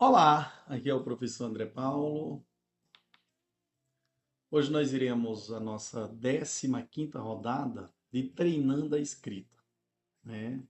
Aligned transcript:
Olá, 0.00 0.64
aqui 0.68 0.88
é 0.88 0.94
o 0.94 1.02
professor 1.02 1.46
André 1.46 1.66
Paulo. 1.66 2.46
Hoje 4.48 4.70
nós 4.70 4.92
iremos 4.92 5.50
a 5.52 5.58
nossa 5.58 6.08
15ª 6.08 7.18
rodada 7.18 7.92
de 8.08 8.28
treinando 8.28 8.94
a 8.94 9.00
escrita, 9.00 9.56
né? 10.22 10.62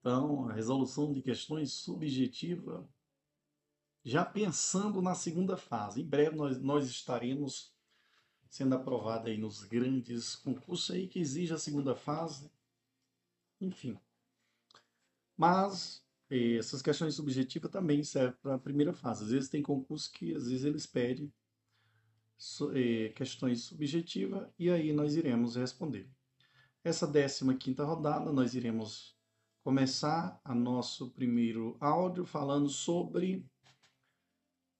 Então, 0.00 0.48
a 0.48 0.52
resolução 0.52 1.12
de 1.12 1.22
questões 1.22 1.72
subjetiva, 1.72 2.84
já 4.02 4.24
pensando 4.24 5.00
na 5.00 5.14
segunda 5.14 5.56
fase. 5.56 6.02
Em 6.02 6.04
breve 6.04 6.34
nós, 6.34 6.60
nós 6.60 6.88
estaremos 6.88 7.72
sendo 8.48 8.74
aprovados 8.74 9.28
aí 9.28 9.38
nos 9.38 9.62
grandes 9.62 10.34
concursos 10.34 10.90
aí 10.90 11.06
que 11.06 11.20
exige 11.20 11.54
a 11.54 11.58
segunda 11.58 11.94
fase. 11.94 12.50
Enfim. 13.60 13.96
Mas 15.36 16.04
essas 16.30 16.82
questões 16.82 17.14
subjetivas 17.14 17.70
também 17.70 18.04
servem 18.04 18.38
para 18.42 18.54
a 18.54 18.58
primeira 18.58 18.92
fase. 18.92 19.24
Às 19.24 19.30
vezes 19.30 19.48
tem 19.48 19.62
concursos 19.62 20.08
que 20.08 20.34
às 20.34 20.48
vezes 20.48 20.64
eles 20.64 20.86
pedem 20.86 21.32
eh, 22.74 23.08
questões 23.14 23.62
subjetivas 23.62 24.46
e 24.58 24.70
aí 24.70 24.92
nós 24.92 25.16
iremos 25.16 25.56
responder. 25.56 26.08
Essa 26.84 27.10
15 27.10 27.82
rodada 27.82 28.30
nós 28.30 28.54
iremos 28.54 29.16
começar 29.62 30.40
a 30.44 30.54
nosso 30.54 31.10
primeiro 31.10 31.76
áudio 31.80 32.24
falando 32.24 32.68
sobre 32.68 33.44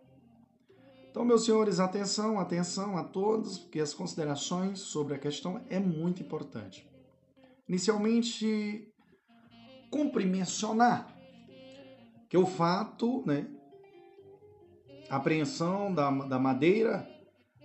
Então, 1.15 1.23
meus 1.23 1.45
senhores, 1.45 1.79
atenção, 1.79 2.41
atenção 2.41 2.97
a 2.97 3.03
todos, 3.05 3.57
porque 3.57 3.79
as 3.79 3.93
considerações 3.93 4.79
sobre 4.79 5.15
a 5.15 5.17
questão 5.17 5.65
é 5.69 5.79
muito 5.79 6.21
importante. 6.21 6.85
Inicialmente, 7.69 8.93
cumpre 9.89 10.25
mencionar 10.25 11.17
que 12.27 12.37
o 12.37 12.45
fato, 12.45 13.23
né, 13.25 13.47
a 15.09 15.15
apreensão 15.15 15.93
da, 15.93 16.11
da 16.11 16.37
madeira 16.37 17.09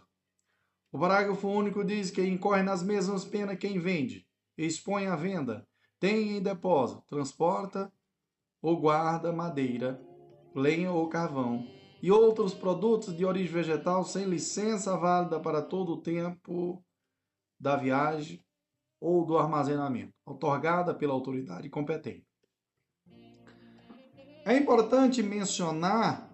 o 0.91 0.99
parágrafo 0.99 1.47
único 1.47 1.83
diz 1.83 2.11
que 2.11 2.21
incorre 2.21 2.61
nas 2.61 2.83
mesmas 2.83 3.25
penas 3.25 3.57
quem 3.57 3.79
vende 3.79 4.27
expõe 4.57 5.07
à 5.07 5.15
venda 5.15 5.67
tem 6.03 6.37
em 6.37 6.41
depósito, 6.41 7.01
transporta 7.07 7.89
ou 8.61 8.77
guarda 8.77 9.31
madeira, 9.31 10.01
lenha 10.53 10.91
ou 10.91 11.07
carvão 11.07 11.65
e 12.01 12.11
outros 12.11 12.53
produtos 12.53 13.15
de 13.15 13.23
origem 13.23 13.53
vegetal 13.53 14.03
sem 14.03 14.25
licença 14.25 14.97
válida 14.97 15.39
para 15.39 15.61
todo 15.61 15.93
o 15.93 16.01
tempo 16.01 16.83
da 17.57 17.77
viagem 17.77 18.43
ou 18.99 19.25
do 19.25 19.37
armazenamento, 19.37 20.13
otorgada 20.25 20.93
pela 20.93 21.13
autoridade 21.13 21.69
competente. 21.69 22.27
É 24.45 24.57
importante 24.57 25.23
mencionar 25.23 26.32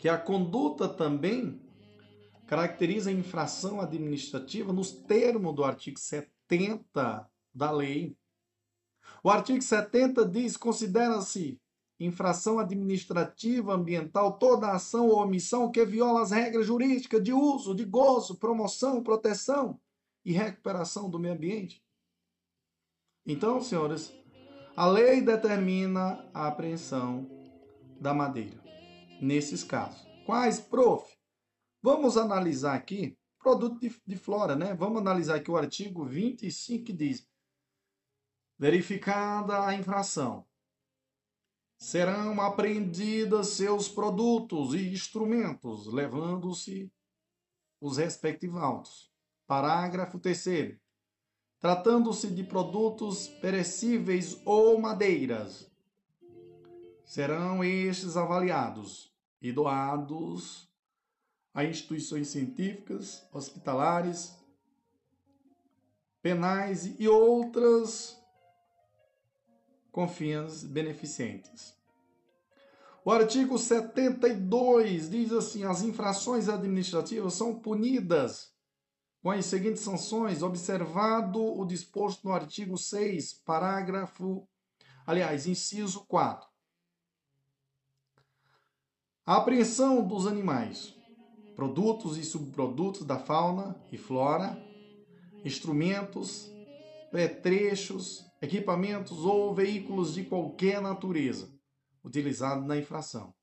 que 0.00 0.08
a 0.08 0.18
conduta 0.18 0.88
também 0.88 1.60
caracteriza 2.48 3.12
infração 3.12 3.80
administrativa 3.80 4.72
nos 4.72 4.90
termos 4.90 5.54
do 5.54 5.62
artigo 5.62 6.00
70 6.00 7.30
da 7.54 7.70
lei 7.70 8.16
o 9.22 9.30
artigo 9.30 9.60
70 9.60 10.24
diz: 10.24 10.56
considera-se 10.56 11.60
infração 11.98 12.58
administrativa 12.58 13.74
ambiental 13.74 14.38
toda 14.38 14.72
ação 14.72 15.08
ou 15.08 15.18
omissão 15.18 15.70
que 15.70 15.84
viola 15.84 16.22
as 16.22 16.30
regras 16.30 16.66
jurídicas 16.66 17.22
de 17.22 17.32
uso, 17.32 17.74
de 17.74 17.84
gozo, 17.84 18.36
promoção, 18.36 19.02
proteção 19.02 19.78
e 20.24 20.32
recuperação 20.32 21.10
do 21.10 21.18
meio 21.18 21.34
ambiente. 21.34 21.84
Então, 23.26 23.60
senhores, 23.60 24.14
a 24.74 24.86
lei 24.86 25.20
determina 25.20 26.26
a 26.32 26.46
apreensão 26.46 27.28
da 28.00 28.14
madeira 28.14 28.59
nesses 29.20 29.62
casos. 29.62 30.06
Quais, 30.24 30.60
prof? 30.60 31.16
Vamos 31.82 32.16
analisar 32.16 32.74
aqui 32.74 33.18
produto 33.40 33.80
de, 33.80 33.94
de 34.06 34.16
flora, 34.16 34.54
né? 34.54 34.74
Vamos 34.74 35.00
analisar 35.00 35.36
aqui 35.36 35.50
o 35.50 35.56
artigo 35.56 36.04
25 36.04 36.84
que 36.84 36.92
diz: 36.92 37.26
Verificada 38.58 39.64
a 39.64 39.74
infração, 39.74 40.46
serão 41.78 42.40
apreendidos 42.40 43.48
seus 43.48 43.88
produtos 43.88 44.74
e 44.74 44.92
instrumentos, 44.92 45.86
levando-se 45.86 46.92
os 47.80 47.96
respectivos 47.96 48.60
autos. 48.60 49.10
Parágrafo 49.46 50.18
3 50.18 50.78
Tratando-se 51.58 52.28
de 52.28 52.44
produtos 52.44 53.28
perecíveis 53.28 54.40
ou 54.46 54.80
madeiras, 54.80 55.70
serão 57.04 57.62
estes 57.62 58.16
avaliados 58.16 59.09
e 59.40 59.52
doados 59.52 60.68
a 61.52 61.64
instituições 61.64 62.28
científicas, 62.28 63.26
hospitalares, 63.32 64.36
penais 66.22 66.98
e 66.98 67.08
outras 67.08 68.16
com 69.90 70.06
fins 70.06 70.62
beneficentes. 70.62 71.74
O 73.04 73.10
artigo 73.10 73.58
72 73.58 75.10
diz 75.10 75.32
assim: 75.32 75.64
as 75.64 75.82
infrações 75.82 76.48
administrativas 76.48 77.34
são 77.34 77.58
punidas 77.58 78.52
com 79.22 79.30
as 79.30 79.46
seguintes 79.46 79.82
sanções, 79.82 80.42
observado 80.42 81.42
o 81.42 81.64
disposto 81.64 82.26
no 82.26 82.32
artigo 82.32 82.76
6, 82.76 83.34
parágrafo, 83.44 84.46
aliás, 85.06 85.46
inciso 85.46 86.04
4. 86.06 86.49
A 89.26 89.36
apreensão 89.36 90.06
dos 90.06 90.26
animais, 90.26 90.94
produtos 91.54 92.16
e 92.16 92.24
subprodutos 92.24 93.04
da 93.04 93.18
fauna 93.18 93.76
e 93.92 93.98
flora, 93.98 94.58
instrumentos, 95.44 96.50
petrechos, 97.12 98.24
equipamentos 98.40 99.24
ou 99.24 99.54
veículos 99.54 100.14
de 100.14 100.24
qualquer 100.24 100.80
natureza 100.80 101.52
utilizados 102.02 102.66
na 102.66 102.76
infração. 102.76 103.34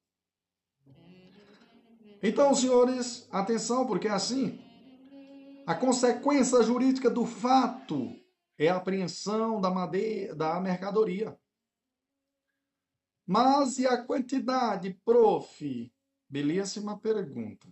Então, 2.22 2.54
senhores, 2.56 3.28
atenção, 3.32 3.86
porque 3.86 4.08
assim, 4.08 4.60
a 5.68 5.76
consequência 5.76 6.64
jurídica 6.64 7.10
do 7.10 7.26
fato 7.26 8.12
é 8.58 8.70
a 8.70 8.78
apreensão 8.78 9.62
da 9.62 9.70
madeira, 9.70 10.34
da 10.34 10.60
mercadoria. 10.60 11.38
Mas 13.28 13.78
e 13.78 13.86
a 13.86 14.02
quantidade, 14.02 14.98
prof? 15.04 15.92
Belíssima 16.30 16.98
pergunta. 16.98 17.68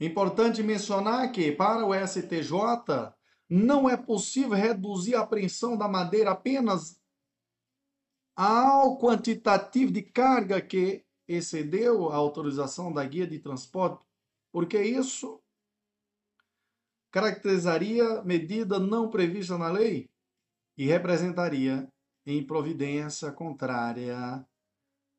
Importante 0.00 0.62
mencionar 0.62 1.30
que, 1.30 1.52
para 1.52 1.84
o 1.84 1.92
STJ, 1.92 3.12
não 3.50 3.88
é 3.88 3.98
possível 3.98 4.56
reduzir 4.56 5.14
a 5.14 5.20
apreensão 5.20 5.76
da 5.76 5.86
madeira 5.86 6.30
apenas 6.30 6.98
ao 8.34 8.98
quantitativo 8.98 9.92
de 9.92 10.02
carga 10.02 10.60
que 10.62 11.04
excedeu 11.26 12.08
a 12.10 12.16
autorização 12.16 12.92
da 12.92 13.04
guia 13.04 13.26
de 13.26 13.38
transporte, 13.38 14.02
porque 14.50 14.80
isso 14.80 15.42
caracterizaria 17.10 18.22
medida 18.22 18.78
não 18.78 19.10
prevista 19.10 19.58
na 19.58 19.68
lei 19.70 20.08
e 20.76 20.86
representaria 20.86 21.92
em 22.30 22.44
providência 22.44 23.32
contrária 23.32 24.46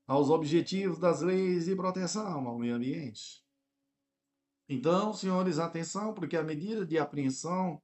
aos 0.06 0.29
objetivos 0.29 1.00
das 1.00 1.21
leis 1.21 1.65
de 1.65 1.75
proteção 1.75 2.47
ao 2.47 2.59
meio 2.59 2.75
ambiente. 2.75 3.44
Então, 4.67 5.11
senhores, 5.11 5.57
atenção, 5.57 6.13
porque 6.13 6.38
a 6.38 6.44
medida 6.44 6.85
de 6.85 7.00
apreensão 7.00 7.81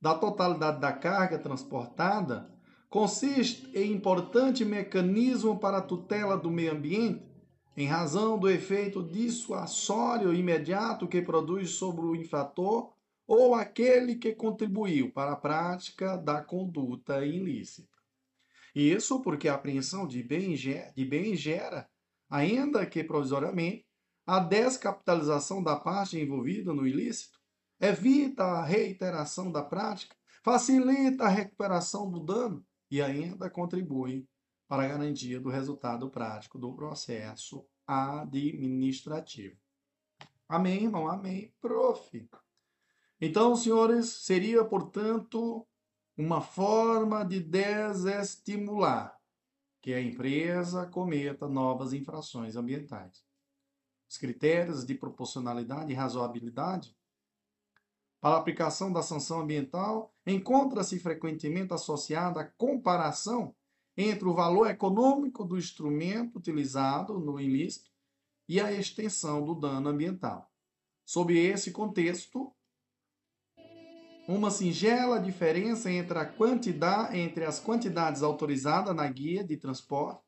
da 0.00 0.14
totalidade 0.14 0.80
da 0.80 0.92
carga 0.92 1.36
transportada 1.36 2.48
consiste 2.88 3.68
em 3.76 3.90
importante 3.92 4.64
mecanismo 4.64 5.58
para 5.58 5.78
a 5.78 5.82
tutela 5.82 6.38
do 6.38 6.48
meio 6.48 6.72
ambiente, 6.72 7.26
em 7.76 7.88
razão 7.88 8.38
do 8.38 8.48
efeito 8.48 9.02
dissuasório 9.02 10.32
imediato 10.32 11.08
que 11.08 11.20
produz 11.20 11.70
sobre 11.70 12.02
o 12.02 12.14
infrator 12.14 12.92
ou 13.26 13.52
aquele 13.52 14.14
que 14.14 14.32
contribuiu 14.32 15.10
para 15.10 15.32
a 15.32 15.36
prática 15.36 16.16
da 16.16 16.40
conduta 16.40 17.26
ilícita. 17.26 17.93
Isso 18.74 19.20
porque 19.20 19.48
a 19.48 19.54
apreensão 19.54 20.06
de 20.06 20.22
bem, 20.22 20.54
de 20.54 21.04
bem 21.04 21.36
gera, 21.36 21.88
ainda 22.28 22.84
que 22.84 23.04
provisoriamente, 23.04 23.86
a 24.26 24.40
descapitalização 24.40 25.62
da 25.62 25.76
parte 25.76 26.18
envolvida 26.18 26.72
no 26.72 26.86
ilícito, 26.86 27.38
evita 27.78 28.42
a 28.42 28.64
reiteração 28.64 29.52
da 29.52 29.62
prática, 29.62 30.16
facilita 30.42 31.24
a 31.24 31.28
recuperação 31.28 32.10
do 32.10 32.20
dano 32.20 32.64
e 32.90 33.02
ainda 33.02 33.50
contribui 33.50 34.26
para 34.66 34.84
a 34.84 34.88
garantia 34.88 35.38
do 35.38 35.50
resultado 35.50 36.08
prático 36.10 36.58
do 36.58 36.74
processo 36.74 37.66
administrativo. 37.86 39.56
Amém, 40.48 40.84
irmão? 40.84 41.08
Amém, 41.08 41.52
prof. 41.60 42.28
Então, 43.20 43.54
senhores, 43.56 44.08
seria, 44.08 44.64
portanto, 44.64 45.66
uma 46.16 46.40
forma 46.40 47.24
de 47.24 47.40
desestimular 47.40 49.18
que 49.82 49.92
a 49.92 50.00
empresa 50.00 50.86
cometa 50.86 51.48
novas 51.48 51.92
infrações 51.92 52.56
ambientais. 52.56 53.24
Os 54.08 54.16
critérios 54.16 54.86
de 54.86 54.94
proporcionalidade 54.94 55.92
e 55.92 55.94
razoabilidade 55.94 56.96
para 58.20 58.36
a 58.36 58.38
aplicação 58.38 58.90
da 58.90 59.02
sanção 59.02 59.40
ambiental 59.40 60.14
encontra-se 60.26 60.98
frequentemente 60.98 61.74
associada 61.74 62.40
à 62.40 62.44
comparação 62.44 63.54
entre 63.96 64.26
o 64.26 64.32
valor 64.32 64.70
econômico 64.70 65.44
do 65.44 65.58
instrumento 65.58 66.38
utilizado 66.38 67.18
no 67.18 67.38
ilícito 67.38 67.90
e 68.48 68.60
a 68.60 68.72
extensão 68.72 69.44
do 69.44 69.54
dano 69.54 69.88
ambiental. 69.88 70.50
Sob 71.04 71.36
esse 71.36 71.70
contexto, 71.70 72.53
uma 74.26 74.50
singela 74.50 75.20
diferença 75.20 75.90
entre, 75.90 76.18
a 76.18 76.24
quantidade, 76.24 77.18
entre 77.18 77.44
as 77.44 77.60
quantidades 77.60 78.22
autorizadas 78.22 78.94
na 78.94 79.06
guia 79.06 79.44
de 79.44 79.56
transporte 79.56 80.22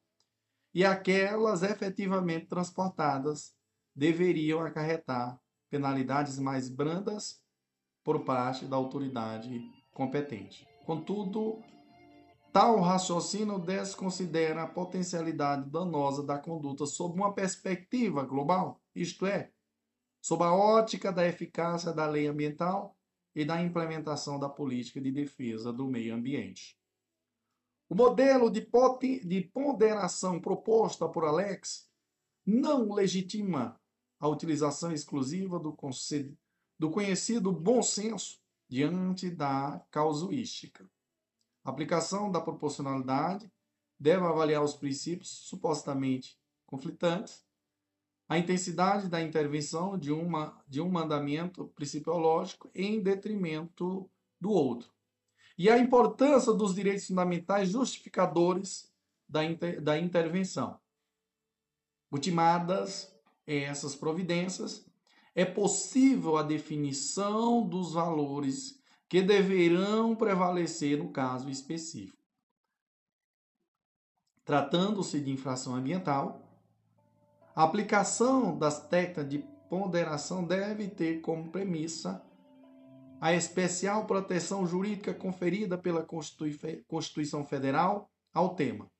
e 0.75 0.85
aquelas 0.85 1.63
efetivamente 1.63 2.47
transportadas 2.47 3.55
deveriam 3.95 4.61
acarretar 4.61 5.41
penalidades 5.71 6.39
mais 6.39 6.69
brandas 6.69 7.43
por 8.05 8.25
parte 8.25 8.67
da 8.67 8.77
autoridade 8.77 9.61
competente. 9.93 10.67
Contudo, 10.85 11.63
tal 12.53 12.79
raciocínio 12.81 13.59
desconsidera 13.59 14.63
a 14.63 14.69
potencialidade 14.69 15.71
danosa 15.71 16.23
da 16.23 16.39
conduta 16.39 16.85
sob 16.85 17.19
uma 17.19 17.33
perspectiva 17.33 18.23
global, 18.23 18.81
isto 18.95 19.25
é, 19.27 19.51
sob 20.21 20.45
a 20.45 20.53
ótica 20.53 21.11
da 21.11 21.27
eficácia 21.27 21.93
da 21.93 22.07
lei 22.07 22.27
ambiental 22.27 22.96
e 23.37 23.44
da 23.44 23.61
implementação 23.62 24.41
da 24.41 24.49
política 24.49 24.99
de 24.99 25.12
defesa 25.12 25.71
do 25.71 25.87
meio 25.87 26.15
ambiente. 26.15 26.75
O 27.87 27.94
modelo 27.94 28.50
de, 28.50 28.67
de 29.25 29.43
ponderação 29.43 30.41
proposta 30.41 31.06
por 31.06 31.23
Alex 31.23 31.87
não 32.47 32.91
legitima 32.91 33.79
a 34.19 34.27
utilização 34.27 34.91
exclusiva 34.91 35.59
do, 35.59 35.77
do 36.79 36.91
conhecido 36.91 37.53
bom 37.53 37.83
senso 37.83 38.41
diante 38.67 39.29
da 39.31 39.85
causuística. 39.91 40.88
A 41.62 41.71
aplicação 41.71 42.33
da 42.33 42.41
proporcionalidade 42.41 43.53
deve 44.00 44.25
avaliar 44.25 44.65
os 44.65 44.75
princípios 44.75 45.29
supostamente 45.29 46.40
conflitantes 46.64 47.46
a 48.28 48.38
intensidade 48.38 49.09
da 49.09 49.21
intervenção 49.21 49.97
de, 49.97 50.12
uma, 50.12 50.61
de 50.66 50.80
um 50.80 50.88
mandamento 50.88 51.68
principiológico 51.68 52.71
em 52.75 53.00
detrimento 53.00 54.11
do 54.40 54.50
outro. 54.50 54.90
E 55.56 55.71
a 55.71 55.78
importância 55.78 56.52
dos 56.52 56.75
direitos 56.75 57.06
fundamentais 57.06 57.71
justificadores 57.71 58.92
da, 59.28 59.45
inter, 59.45 59.80
da 59.80 59.99
intervenção. 59.99 60.78
Ultimadas 62.11 63.16
essas 63.47 63.95
providências, 63.95 64.85
é 65.35 65.45
possível 65.45 66.37
a 66.37 66.42
definição 66.42 67.66
dos 67.66 67.92
valores 67.92 68.83
que 69.09 69.23
deverão 69.23 70.16
prevalecer 70.16 70.99
no 70.99 71.12
caso 71.12 71.49
específico. 71.49 72.16
Tratando-se 74.45 75.21
de 75.21 75.30
infração 75.30 75.75
ambiental, 75.75 76.46
a 77.57 77.65
aplicação 77.65 78.57
das 78.59 78.87
técnicas 78.87 79.31
de 79.31 79.39
ponderação 79.71 80.45
deve 80.47 80.89
ter 80.89 81.23
como 81.23 81.51
premissa 81.51 82.23
a 83.19 83.33
especial 83.33 84.07
proteção 84.07 84.67
jurídica 84.67 85.15
conferida 85.15 85.79
pela 85.79 86.07
Constituição 86.87 87.47
Federal 87.47 88.11
ao 88.35 88.55
tema, 88.55 88.91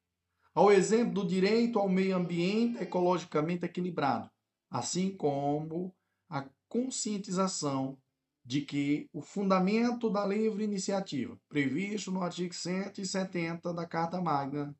ao 0.55 0.73
exemplo 0.73 1.13
do 1.13 1.27
direito 1.27 1.79
ao 1.79 1.87
meio 1.87 2.17
ambiente 2.17 2.83
ecologicamente 2.83 3.67
equilibrado, 3.67 4.31
assim 4.71 5.15
como 5.15 5.95
a 6.27 6.49
conscientização 6.67 7.99
de 8.43 8.63
que 8.63 9.07
o 9.13 9.21
fundamento 9.21 10.09
da 10.09 10.25
livre 10.25 10.65
iniciativa, 10.65 11.39
previsto 11.47 12.11
no 12.11 12.23
artigo 12.23 12.55
170 12.55 13.75
da 13.75 13.85
Carta 13.85 14.19
Magna, 14.19 14.75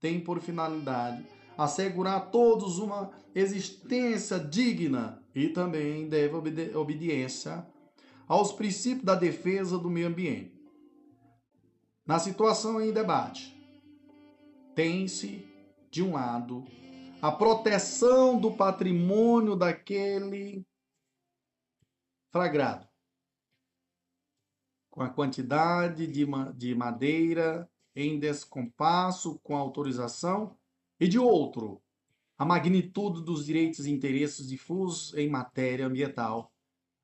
tem 0.00 0.18
por 0.18 0.40
finalidade 0.40 1.41
assegurar 1.56 2.16
a 2.16 2.20
todos 2.20 2.78
uma 2.78 3.10
existência 3.34 4.38
digna 4.38 5.22
e 5.34 5.48
também 5.48 6.08
deve 6.08 6.34
obede 6.34 6.76
obediência 6.76 7.66
aos 8.26 8.52
princípios 8.52 9.04
da 9.04 9.14
defesa 9.14 9.78
do 9.78 9.90
meio 9.90 10.08
ambiente. 10.08 10.60
Na 12.06 12.18
situação 12.18 12.80
em 12.80 12.92
debate, 12.92 13.56
tem-se, 14.74 15.46
de 15.90 16.02
um 16.02 16.14
lado, 16.14 16.64
a 17.20 17.30
proteção 17.30 18.38
do 18.38 18.50
patrimônio 18.50 19.54
daquele 19.54 20.66
flagrado, 22.32 22.88
com 24.90 25.02
a 25.02 25.08
quantidade 25.08 26.06
de, 26.06 26.26
de 26.54 26.74
madeira 26.74 27.70
em 27.94 28.18
descompasso 28.18 29.38
com 29.40 29.56
a 29.56 29.60
autorização 29.60 30.56
E 31.02 31.08
de 31.08 31.18
outro, 31.18 31.82
a 32.38 32.44
magnitude 32.44 33.24
dos 33.24 33.44
direitos 33.44 33.86
e 33.86 33.90
interesses 33.90 34.46
difusos 34.46 35.12
em 35.14 35.28
matéria 35.28 35.84
ambiental, 35.84 36.52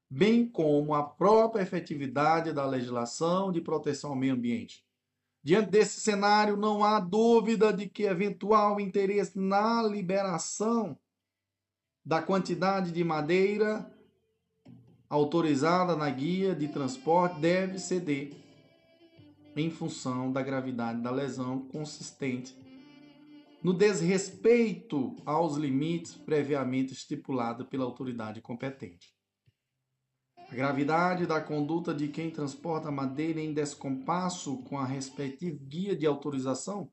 bem 0.08 0.48
como 0.48 0.94
a 0.94 1.02
própria 1.02 1.62
efetividade 1.62 2.52
da 2.52 2.64
legislação 2.64 3.50
de 3.50 3.60
proteção 3.60 4.10
ao 4.10 4.16
meio 4.16 4.34
ambiente. 4.34 4.84
Diante 5.42 5.70
desse 5.70 6.00
cenário, 6.00 6.56
não 6.56 6.84
há 6.84 7.00
dúvida 7.00 7.72
de 7.72 7.88
que 7.88 8.04
eventual 8.04 8.78
interesse 8.78 9.36
na 9.36 9.82
liberação 9.82 10.96
da 12.04 12.22
quantidade 12.22 12.92
de 12.92 13.02
madeira 13.02 13.84
autorizada 15.10 15.96
na 15.96 16.08
guia 16.08 16.54
de 16.54 16.68
transporte 16.68 17.40
deve 17.40 17.80
ceder 17.80 18.30
em 19.56 19.68
função 19.68 20.30
da 20.30 20.40
gravidade 20.40 21.02
da 21.02 21.10
lesão 21.10 21.66
consistente 21.66 22.67
no 23.62 23.72
desrespeito 23.72 25.16
aos 25.24 25.56
limites 25.56 26.14
previamente 26.14 26.92
estipulados 26.92 27.66
pela 27.66 27.84
autoridade 27.84 28.40
competente. 28.40 29.14
A 30.50 30.54
gravidade 30.54 31.26
da 31.26 31.40
conduta 31.40 31.92
de 31.92 32.08
quem 32.08 32.30
transporta 32.30 32.90
madeira 32.90 33.40
em 33.40 33.52
descompasso 33.52 34.62
com 34.62 34.78
a 34.78 34.86
respectiva 34.86 35.58
guia 35.60 35.94
de 35.94 36.06
autorização 36.06 36.90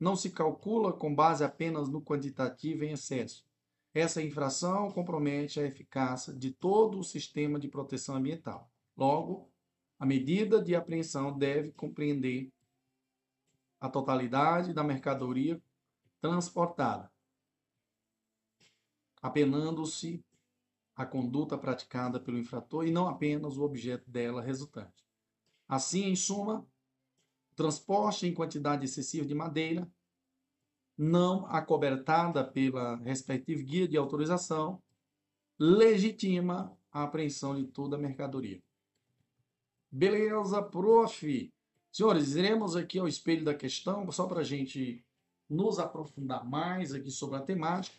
não 0.00 0.16
se 0.16 0.30
calcula 0.30 0.92
com 0.92 1.14
base 1.14 1.44
apenas 1.44 1.88
no 1.88 2.02
quantitativo 2.02 2.84
em 2.84 2.92
excesso. 2.92 3.46
Essa 3.94 4.22
infração 4.22 4.90
compromete 4.90 5.60
a 5.60 5.64
eficácia 5.64 6.34
de 6.34 6.50
todo 6.50 6.98
o 6.98 7.04
sistema 7.04 7.58
de 7.58 7.68
proteção 7.68 8.16
ambiental. 8.16 8.70
Logo, 8.96 9.48
a 9.98 10.04
medida 10.04 10.60
de 10.60 10.74
apreensão 10.74 11.36
deve 11.36 11.72
compreender 11.72 12.50
a 13.80 13.88
totalidade 13.88 14.74
da 14.74 14.82
mercadoria 14.82 15.62
transportada, 16.20 17.10
apenando-se 19.20 20.24
a 20.94 21.04
conduta 21.04 21.58
praticada 21.58 22.18
pelo 22.18 22.38
infrator 22.38 22.86
e 22.86 22.90
não 22.90 23.06
apenas 23.06 23.56
o 23.56 23.62
objeto 23.62 24.10
dela 24.10 24.40
resultante. 24.40 25.04
Assim, 25.68 26.04
em 26.04 26.16
suma, 26.16 26.66
transporte 27.54 28.26
em 28.26 28.34
quantidade 28.34 28.84
excessiva 28.84 29.26
de 29.26 29.34
madeira, 29.34 29.90
não 30.96 31.46
acobertada 31.46 32.42
pela 32.42 32.96
respectiva 32.96 33.62
guia 33.62 33.86
de 33.86 33.96
autorização, 33.96 34.82
legitima 35.58 36.76
a 36.90 37.02
apreensão 37.02 37.54
de 37.54 37.66
toda 37.66 37.96
a 37.96 37.98
mercadoria. 37.98 38.62
Beleza, 39.90 40.62
prof. 40.62 41.52
Senhores, 41.92 42.34
iremos 42.34 42.76
aqui 42.76 42.98
ao 42.98 43.08
espelho 43.08 43.44
da 43.44 43.54
questão, 43.54 44.10
só 44.10 44.26
para 44.26 44.40
a 44.40 44.44
gente 44.44 45.05
nos 45.48 45.78
aprofundar 45.78 46.44
mais 46.44 46.92
aqui 46.92 47.10
sobre 47.10 47.36
a 47.36 47.42
temática. 47.42 47.96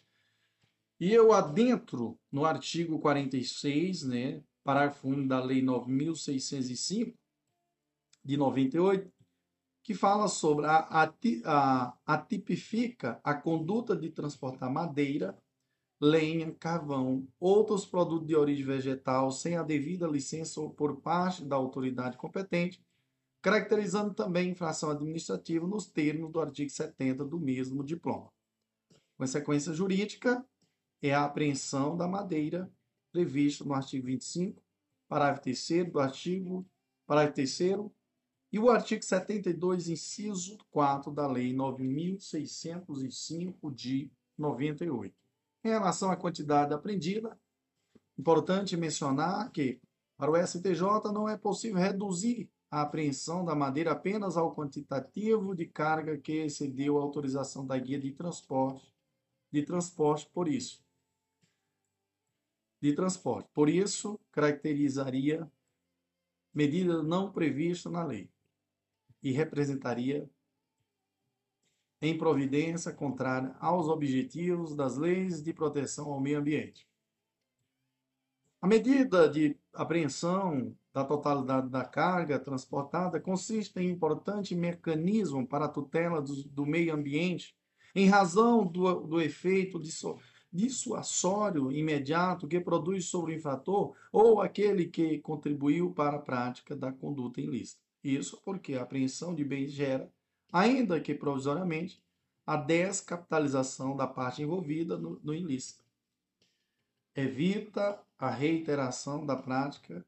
E 1.00 1.14
eu 1.14 1.32
adentro 1.32 2.20
no 2.32 2.46
artigo 2.46 3.00
46, 3.00 4.04
né, 4.04 4.44
parágrafo 4.64 5.08
1 5.08 5.28
da 5.28 5.44
Lei 5.44 5.62
9.605, 5.62 7.16
de 8.24 8.36
98, 8.36 9.10
que 9.84 9.94
fala 9.94 10.28
sobre 10.28 10.66
a, 10.66 10.80
a, 10.80 11.14
a, 11.46 11.98
a 12.06 12.18
tipifica 12.18 13.22
a 13.24 13.34
conduta 13.34 13.96
de 13.96 14.10
transportar 14.10 14.70
madeira, 14.70 15.38
lenha, 16.02 16.54
carvão, 16.56 17.26
outros 17.40 17.86
produtos 17.86 18.28
de 18.28 18.36
origem 18.36 18.66
vegetal 18.66 19.32
sem 19.32 19.56
a 19.56 19.64
devida 19.64 20.06
licença 20.08 20.60
ou 20.60 20.70
por 20.70 20.98
parte 20.98 21.46
da 21.46 21.56
autoridade 21.56 22.18
competente, 22.18 22.84
caracterizando 23.42 24.14
também 24.14 24.52
infração 24.52 24.90
administrativa 24.90 25.66
nos 25.66 25.88
termos 25.88 26.32
do 26.32 26.40
artigo 26.40 26.70
70 26.70 27.26
do 27.26 27.40
mesmo 27.40 27.84
diploma. 27.84 28.32
Consequência 29.18 29.74
jurídica, 29.74 30.46
é 31.02 31.14
a 31.14 31.26
apreensão 31.26 31.96
da 31.96 32.08
madeira 32.08 32.72
prevista 33.12 33.64
no 33.64 33.74
artigo 33.74 34.08
25, 34.08 34.62
parágrafo 35.08 35.44
3 35.44 35.92
do 35.92 36.00
artigo, 36.00 36.68
parágrafo 37.06 37.36
3 37.36 37.60
e 38.52 38.60
o 38.60 38.70
artigo 38.70 39.04
72, 39.04 39.88
inciso 39.90 40.58
4 40.72 41.12
da 41.12 41.28
Lei 41.28 41.54
9.605 41.54 43.74
de 43.74 44.10
98. 44.38 45.14
Em 45.64 45.70
relação 45.70 46.12
à 46.12 46.16
quantidade 46.16 46.72
apreendida, 46.74 47.38
importante 48.18 48.78
mencionar 48.78 49.52
que 49.52 49.82
para 50.16 50.32
o 50.32 50.38
STJ 50.38 51.12
não 51.14 51.28
é 51.28 51.38
possível 51.38 51.78
reduzir 51.78 52.50
a 52.70 52.82
apreensão 52.82 53.46
da 53.46 53.56
madeira 53.56 53.92
apenas 53.92 54.38
ao 54.38 54.56
quantitativo 54.56 55.56
de 55.56 55.66
carga 55.66 56.18
que 56.18 56.34
excedeu 56.34 56.98
a 56.98 57.02
autorização 57.02 57.66
da 57.66 57.78
guia 57.78 58.00
de 58.00 58.12
transporte, 58.12 58.94
de 59.52 59.64
transporte 59.64 60.30
por 60.34 60.48
isso 60.48 60.86
de 62.82 62.94
transporte. 62.94 63.50
Por 63.54 63.70
isso, 63.70 64.20
caracterizaria 64.32 65.50
medida 66.54 67.04
não 67.04 67.32
prevista 67.32 67.90
na 67.90 68.04
lei 68.04 68.30
e 69.22 69.32
representaria 69.32 70.30
em 72.02 72.18
providência 72.18 72.94
contrária 72.94 73.56
aos 73.60 73.88
objetivos 73.88 74.76
das 74.76 74.98
leis 74.98 75.42
de 75.42 75.54
proteção 75.54 76.12
ao 76.12 76.20
meio 76.20 76.40
ambiente. 76.40 76.88
A 78.62 78.68
medida 78.68 79.30
de 79.30 79.58
apreensão 79.74 80.76
da 80.98 81.06
totalidade 81.06 81.70
da 81.70 81.86
carga 81.86 82.40
transportada 82.40 83.20
consiste 83.20 83.80
em 83.80 83.92
importante 83.92 84.56
mecanismo 84.56 85.46
para 85.46 85.66
a 85.66 85.70
tutela 85.70 86.20
do, 86.20 86.44
do 86.46 86.66
meio 86.66 86.92
ambiente 86.92 87.56
em 87.94 88.08
razão 88.08 88.66
do, 88.66 89.02
do 89.02 89.22
efeito 89.22 89.80
de, 89.80 89.92
so, 89.92 90.18
dissuasório 90.52 91.72
imediato 91.72 92.48
que 92.48 92.60
produz 92.60 93.06
sobre 93.06 93.34
o 93.34 93.36
infrator 93.36 93.94
ou 94.12 94.42
aquele 94.42 94.88
que 94.88 95.20
contribuiu 95.20 95.92
para 95.92 96.16
a 96.16 96.20
prática 96.20 96.76
da 96.76 96.92
conduta 96.92 97.40
ilícita. 97.40 97.80
Isso 98.04 98.42
porque 98.44 98.74
a 98.74 98.82
apreensão 98.82 99.36
de 99.36 99.44
bens 99.44 99.72
gera, 99.72 100.12
ainda 100.52 101.00
que 101.00 101.14
provisoriamente, 101.14 102.02
a 102.44 102.58
descapitalização 102.58 103.96
da 103.96 104.08
parte 104.08 104.42
envolvida 104.42 104.98
no, 104.98 105.20
no 105.24 105.36
ilícito. 105.36 105.84
Evita 107.16 108.02
a 108.18 108.32
reiteração 108.32 109.24
da 109.24 109.36
prática 109.36 110.04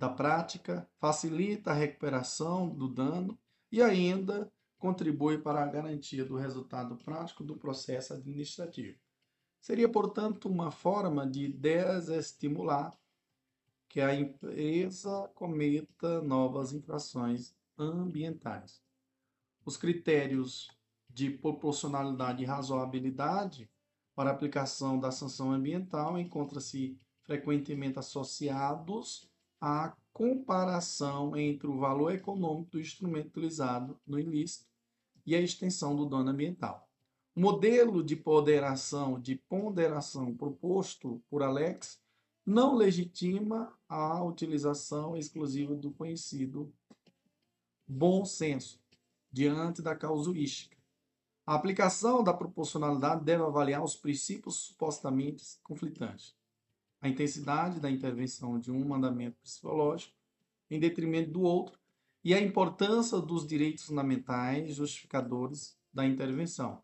da 0.00 0.08
prática, 0.08 0.88
facilita 0.98 1.72
a 1.72 1.74
recuperação 1.74 2.70
do 2.70 2.88
dano 2.88 3.38
e 3.70 3.82
ainda 3.82 4.50
contribui 4.78 5.36
para 5.36 5.62
a 5.62 5.66
garantia 5.66 6.24
do 6.24 6.36
resultado 6.36 6.96
prático 6.96 7.44
do 7.44 7.54
processo 7.54 8.14
administrativo. 8.14 8.98
Seria, 9.60 9.90
portanto, 9.90 10.48
uma 10.48 10.70
forma 10.70 11.26
de 11.26 11.52
desestimular 11.52 12.98
que 13.90 14.00
a 14.00 14.14
empresa 14.14 15.30
cometa 15.34 16.22
novas 16.22 16.72
infrações 16.72 17.54
ambientais. 17.76 18.82
Os 19.66 19.76
critérios 19.76 20.70
de 21.10 21.28
proporcionalidade 21.28 22.42
e 22.42 22.46
razoabilidade 22.46 23.70
para 24.14 24.30
aplicação 24.30 24.98
da 24.98 25.10
sanção 25.10 25.52
ambiental 25.52 26.18
encontram-se 26.18 26.98
frequentemente 27.22 27.98
associados 27.98 29.29
à 29.60 29.94
comparação 30.12 31.36
entre 31.36 31.66
o 31.66 31.78
valor 31.78 32.12
econômico 32.12 32.72
do 32.72 32.80
instrumento 32.80 33.28
utilizado 33.28 33.98
no 34.06 34.18
ilícito 34.18 34.66
e 35.26 35.34
a 35.34 35.40
extensão 35.40 35.94
do 35.94 36.06
dano 36.06 36.30
ambiental. 36.30 36.88
O 37.34 37.40
modelo 37.40 38.02
de 38.02 38.16
ponderação, 38.16 39.20
de 39.20 39.36
ponderação 39.48 40.34
proposto 40.34 41.22
por 41.30 41.42
Alex 41.42 42.00
não 42.44 42.74
legitima 42.74 43.72
a 43.88 44.22
utilização 44.24 45.16
exclusiva 45.16 45.74
do 45.74 45.90
conhecido 45.92 46.72
bom 47.86 48.24
senso 48.24 48.80
diante 49.30 49.82
da 49.82 49.94
causuística. 49.94 50.76
A 51.46 51.54
aplicação 51.54 52.22
da 52.22 52.32
proporcionalidade 52.32 53.24
deve 53.24 53.42
avaliar 53.42 53.82
os 53.82 53.96
princípios 53.96 54.56
supostamente 54.56 55.44
conflitantes. 55.62 56.36
A 57.00 57.08
intensidade 57.08 57.80
da 57.80 57.90
intervenção 57.90 58.58
de 58.58 58.70
um 58.70 58.84
mandamento 58.84 59.38
psicológico 59.40 60.14
em 60.70 60.78
detrimento 60.78 61.30
do 61.30 61.42
outro 61.42 61.78
e 62.22 62.34
a 62.34 62.40
importância 62.40 63.18
dos 63.18 63.46
direitos 63.46 63.84
fundamentais 63.84 64.74
justificadores 64.74 65.78
da 65.92 66.06
intervenção 66.06 66.82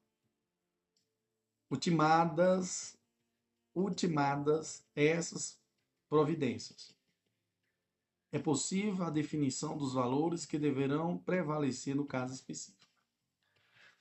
ultimadas, 1.70 2.96
ultimadas 3.74 4.84
essas 4.94 5.60
providências. 6.08 6.94
É 8.32 8.38
possível 8.38 9.04
a 9.04 9.10
definição 9.10 9.76
dos 9.76 9.94
valores 9.94 10.46
que 10.46 10.58
deverão 10.58 11.18
prevalecer 11.18 11.94
no 11.94 12.06
caso 12.06 12.34
específico. 12.34 12.86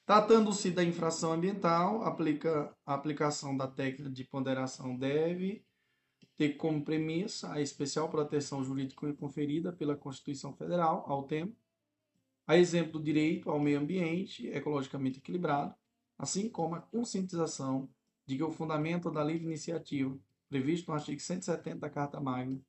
Tratando-se 0.05 0.69
da 0.69 0.83
infração 0.83 1.33
ambiental, 1.33 2.03
aplica, 2.03 2.75
a 2.85 2.93
aplicação 2.93 3.57
da 3.57 3.67
técnica 3.67 4.09
de 4.09 4.23
ponderação 4.23 4.95
deve 4.95 5.65
ter 6.37 6.57
como 6.57 6.83
premissa 6.83 7.51
a 7.53 7.61
especial 7.61 8.09
proteção 8.09 8.63
jurídica 8.63 9.13
conferida 9.13 9.71
pela 9.71 9.95
Constituição 9.95 10.53
Federal 10.53 11.05
ao 11.07 11.23
tema, 11.23 11.51
a 12.45 12.57
exemplo 12.57 12.93
do 12.93 13.03
direito 13.03 13.49
ao 13.49 13.59
meio 13.59 13.79
ambiente 13.79 14.47
ecologicamente 14.47 15.19
equilibrado, 15.19 15.73
assim 16.17 16.49
como 16.49 16.75
a 16.75 16.81
conscientização 16.81 17.89
de 18.25 18.37
que 18.37 18.43
o 18.43 18.51
fundamento 18.51 19.11
da 19.11 19.23
livre 19.23 19.45
iniciativa, 19.45 20.17
previsto 20.49 20.89
no 20.89 20.95
artigo 20.95 21.19
170 21.19 21.79
da 21.79 21.89
Carta 21.89 22.19
Magna, 22.19 22.59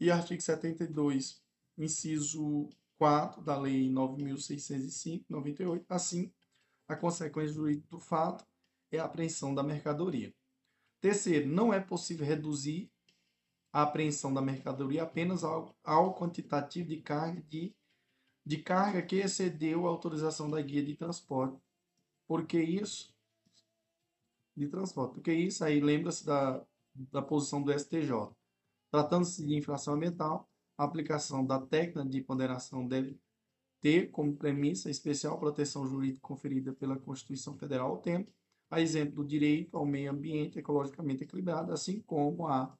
e 0.00 0.10
artigo 0.10 0.40
72, 0.40 1.42
inciso 1.76 2.70
4 2.98 3.42
da 3.42 3.58
Lei 3.58 3.90
9.605-98. 3.90 5.84
Assim, 5.88 6.32
a 6.88 6.96
consequência 6.96 7.54
jurídica 7.54 7.88
do 7.90 7.98
fato 7.98 8.46
é 8.90 8.98
a 8.98 9.04
apreensão 9.04 9.54
da 9.54 9.62
mercadoria. 9.62 10.34
Terceiro, 11.00 11.48
não 11.48 11.72
é 11.72 11.80
possível 11.80 12.26
reduzir 12.26 12.90
a 13.72 13.82
apreensão 13.82 14.34
da 14.34 14.42
mercadoria 14.42 15.02
apenas 15.02 15.44
ao, 15.44 15.74
ao 15.84 16.14
quantitativo 16.14 16.88
de 16.88 17.00
carga 17.00 17.40
de, 17.42 17.74
de 18.50 18.58
carga 18.58 19.00
que 19.00 19.14
excedeu 19.14 19.86
a 19.86 19.90
autorização 19.90 20.50
da 20.50 20.60
guia 20.60 20.84
de 20.84 20.96
transporte. 20.96 21.56
Por 22.26 22.44
que 22.44 22.60
isso? 22.60 23.14
De 24.56 24.66
transporte. 24.66 25.14
Porque 25.14 25.32
isso 25.32 25.62
aí 25.62 25.80
lembra-se 25.80 26.26
da, 26.26 26.60
da 26.92 27.22
posição 27.22 27.62
do 27.62 27.72
STJ. 27.72 28.10
Tratando-se 28.90 29.46
de 29.46 29.54
infração 29.54 29.94
ambiental, 29.94 30.50
a 30.76 30.82
aplicação 30.82 31.46
da 31.46 31.60
técnica 31.60 32.04
de 32.04 32.20
ponderação 32.22 32.88
deve 32.88 33.16
ter 33.80 34.10
como 34.10 34.36
premissa 34.36 34.90
especial 34.90 35.38
proteção 35.38 35.86
jurídica 35.86 36.26
conferida 36.26 36.72
pela 36.72 36.98
Constituição 36.98 37.56
Federal 37.56 37.90
ao 37.90 37.98
tempo, 37.98 38.32
a 38.68 38.80
exemplo 38.80 39.22
do 39.22 39.24
direito 39.24 39.76
ao 39.76 39.86
meio 39.86 40.10
ambiente 40.10 40.58
ecologicamente 40.58 41.22
equilibrado, 41.22 41.72
assim 41.72 42.00
como 42.00 42.48
a 42.48 42.76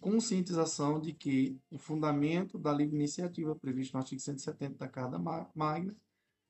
conscientização 0.00 1.00
de 1.00 1.12
que 1.12 1.58
o 1.70 1.78
fundamento 1.78 2.58
da 2.58 2.72
livre 2.72 2.96
iniciativa 2.96 3.54
previsto 3.56 3.94
no 3.94 4.00
artigo 4.00 4.20
170 4.20 4.76
da 4.76 4.88
Carta 4.88 5.18
Magna 5.54 5.96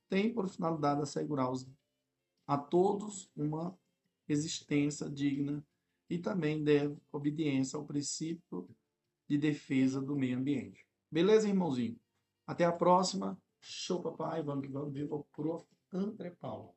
tem 0.07 0.33
por 0.33 0.47
finalidade 0.47 1.01
assegurar 1.01 1.51
a 2.47 2.57
todos 2.57 3.29
uma 3.35 3.77
existência 4.27 5.09
digna 5.09 5.63
e 6.09 6.17
também 6.17 6.63
deve 6.63 6.97
obediência 7.11 7.77
ao 7.77 7.85
princípio 7.85 8.67
de 9.27 9.37
defesa 9.37 10.01
do 10.01 10.15
meio 10.15 10.37
ambiente. 10.37 10.85
Beleza, 11.11 11.47
irmãozinho? 11.47 11.99
Até 12.47 12.65
a 12.65 12.71
próxima. 12.71 13.39
Show, 13.61 14.01
papai. 14.01 14.41
Vamos 14.41 14.65
que 14.65 14.71
vamos. 14.71 14.93
Viva 14.93 15.15
o 15.15 15.23
prof. 15.35 15.65
André 15.91 16.31
Paulo. 16.39 16.75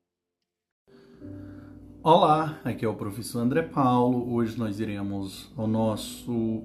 Olá, 2.05 2.59
aqui 2.65 2.85
é 2.85 2.89
o 2.89 2.95
professor 2.95 3.39
André 3.39 3.63
Paulo. 3.63 4.35
Hoje 4.35 4.59
nós 4.59 4.81
iremos 4.81 5.53
ao 5.57 5.69
nosso 5.69 6.65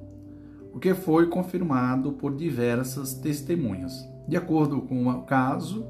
o 0.73 0.79
que 0.79 0.95
foi 0.95 1.29
confirmado 1.29 2.13
por 2.13 2.35
diversas 2.35 3.15
testemunhas. 3.15 3.93
De 4.27 4.37
acordo 4.37 4.81
com 4.83 5.07
o 5.07 5.23
caso, 5.23 5.87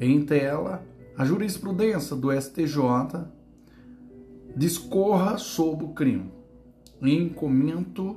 em 0.00 0.22
tela, 0.24 0.82
a 1.16 1.24
jurisprudência 1.24 2.16
do 2.16 2.32
STJ 2.32 3.24
discorra 4.56 5.38
sobre 5.38 5.84
o 5.84 5.90
crime 5.90 6.32
em 7.02 7.28
comento 7.28 8.16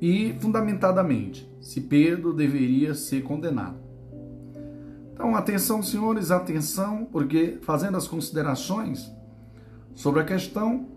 e 0.00 0.34
fundamentadamente 0.40 1.50
se 1.60 1.80
Pedro 1.80 2.32
deveria 2.32 2.94
ser 2.94 3.22
condenado. 3.22 3.79
Então, 5.20 5.36
atenção, 5.36 5.82
senhores, 5.82 6.30
atenção, 6.30 7.04
porque 7.04 7.58
fazendo 7.60 7.98
as 7.98 8.08
considerações 8.08 9.12
sobre 9.94 10.22
a 10.22 10.24
questão, 10.24 10.88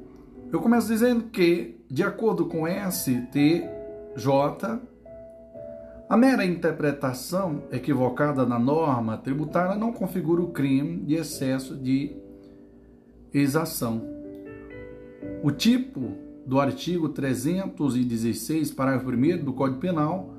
eu 0.49 0.61
começo 0.61 0.87
dizendo 0.87 1.25
que, 1.25 1.83
de 1.91 2.03
acordo 2.03 2.45
com 2.45 2.65
STJ, 2.65 3.67
a 6.07 6.15
mera 6.15 6.45
interpretação 6.45 7.63
equivocada 7.69 8.45
da 8.45 8.57
norma 8.57 9.17
tributária 9.17 9.75
não 9.75 9.91
configura 9.91 10.41
o 10.41 10.53
crime 10.53 11.03
de 11.03 11.15
excesso 11.15 11.75
de 11.75 12.15
exação. 13.33 14.07
O 15.43 15.51
tipo 15.51 16.13
do 16.45 16.61
artigo 16.61 17.09
316, 17.09 18.71
parágrafo 18.71 19.09
1 19.09 19.43
do 19.43 19.51
Código 19.51 19.81
Penal, 19.81 20.32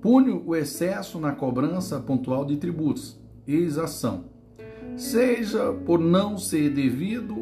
pune 0.00 0.30
o 0.30 0.56
excesso 0.56 1.18
na 1.18 1.32
cobrança 1.32 2.00
pontual 2.00 2.44
de 2.44 2.56
tributos, 2.56 3.20
exação, 3.46 4.24
seja 4.96 5.72
por 5.72 5.98
não 5.98 6.38
ser 6.38 6.70
devido 6.70 7.34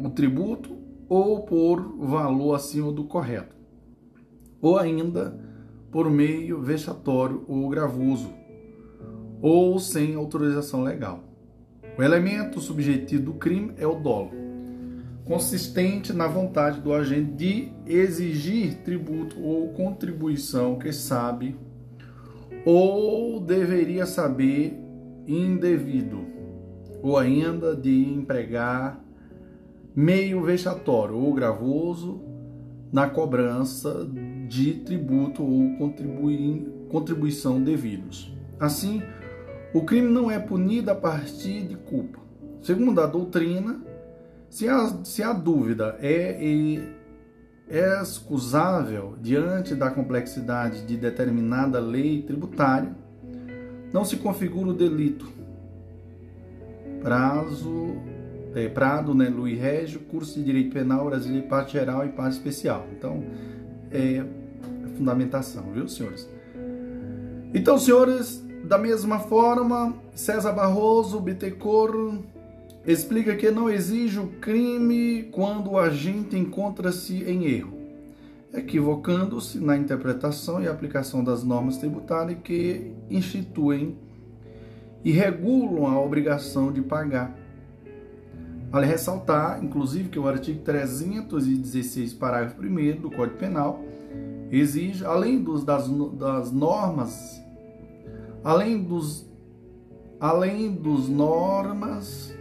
o 0.00 0.10
tributo 0.10 0.76
ou 1.08 1.42
por 1.42 1.96
valor 1.98 2.54
acima 2.54 2.92
do 2.92 3.04
correto, 3.04 3.56
ou 4.60 4.78
ainda 4.78 5.38
por 5.90 6.10
meio 6.10 6.60
vexatório 6.60 7.44
ou 7.46 7.68
gravoso, 7.68 8.32
ou 9.40 9.78
sem 9.78 10.14
autorização 10.14 10.82
legal. 10.82 11.24
O 11.96 12.02
elemento 12.02 12.60
subjetivo 12.60 13.24
do 13.24 13.34
crime 13.34 13.72
é 13.76 13.86
o 13.86 13.94
dolo 13.94 14.44
consistente 15.24 16.12
na 16.12 16.26
vontade 16.26 16.80
do 16.80 16.92
agente 16.92 17.32
de 17.32 17.72
exigir 17.86 18.82
tributo 18.82 19.42
ou 19.42 19.68
contribuição 19.72 20.78
que 20.78 20.92
sabe 20.92 21.56
ou 22.64 23.40
deveria 23.40 24.06
saber 24.06 24.78
indevido, 25.26 26.24
ou 27.02 27.18
ainda 27.18 27.76
de 27.76 28.12
empregar 28.12 29.02
meio 29.94 30.42
vexatório 30.42 31.16
ou 31.16 31.32
gravoso 31.34 32.22
na 32.92 33.08
cobrança 33.08 34.08
de 34.48 34.74
tributo 34.74 35.42
ou 35.42 35.76
contribuição 36.88 37.62
devidos. 37.62 38.34
Assim, 38.58 39.02
o 39.74 39.82
crime 39.82 40.08
não 40.08 40.30
é 40.30 40.38
punido 40.38 40.90
a 40.90 40.94
partir 40.94 41.62
de 41.62 41.76
culpa. 41.76 42.20
Segundo 42.62 43.00
a 43.00 43.06
doutrina, 43.06 43.82
se 44.54 44.68
a, 44.68 44.86
se 45.02 45.20
a 45.20 45.32
dúvida 45.32 45.98
é, 46.00 46.78
é 47.68 48.00
excusável 48.00 49.16
diante 49.20 49.74
da 49.74 49.90
complexidade 49.90 50.86
de 50.86 50.96
determinada 50.96 51.80
lei 51.80 52.22
tributária, 52.22 52.94
não 53.92 54.04
se 54.04 54.16
configura 54.16 54.68
o 54.68 54.72
delito. 54.72 55.26
Prazo, 57.02 57.96
é, 58.54 58.68
Prado, 58.68 59.12
né, 59.12 59.28
Luiz 59.28 59.58
Régio, 59.58 59.98
curso 60.02 60.38
de 60.38 60.44
Direito 60.44 60.72
Penal 60.72 61.06
Brasileiro, 61.06 61.48
parte 61.48 61.72
geral 61.72 62.06
e 62.06 62.10
parte 62.10 62.34
especial. 62.34 62.86
Então, 62.96 63.24
é 63.90 64.24
fundamentação, 64.96 65.64
viu, 65.72 65.88
senhores? 65.88 66.30
Então, 67.52 67.76
senhores, 67.76 68.40
da 68.62 68.78
mesma 68.78 69.18
forma, 69.18 69.96
César 70.14 70.52
Barroso, 70.52 71.18
Bittencourt, 71.18 72.22
explica 72.86 73.34
que 73.34 73.50
não 73.50 73.70
exige 73.70 74.18
o 74.18 74.26
crime 74.40 75.24
quando 75.32 75.72
o 75.72 75.78
agente 75.78 76.36
encontra-se 76.36 77.22
em 77.24 77.46
erro, 77.46 77.78
equivocando-se 78.52 79.58
na 79.58 79.76
interpretação 79.76 80.62
e 80.62 80.68
aplicação 80.68 81.24
das 81.24 81.42
normas 81.42 81.78
tributárias 81.78 82.38
que 82.44 82.92
instituem 83.10 83.96
e 85.02 85.10
regulam 85.10 85.86
a 85.86 86.00
obrigação 86.00 86.72
de 86.72 86.82
pagar. 86.82 87.34
Vale 88.70 88.86
ressaltar, 88.86 89.62
inclusive, 89.62 90.08
que 90.08 90.18
o 90.18 90.26
artigo 90.26 90.60
316, 90.62 92.12
parágrafo 92.14 92.60
1 92.60 93.00
do 93.00 93.10
Código 93.10 93.38
Penal 93.38 93.82
exige, 94.50 95.04
além 95.04 95.42
dos, 95.42 95.64
das, 95.64 95.88
das 95.88 96.50
normas, 96.50 97.40
além 98.42 98.82
dos, 98.82 99.26
além 100.18 100.72
dos 100.72 101.08
normas, 101.08 102.34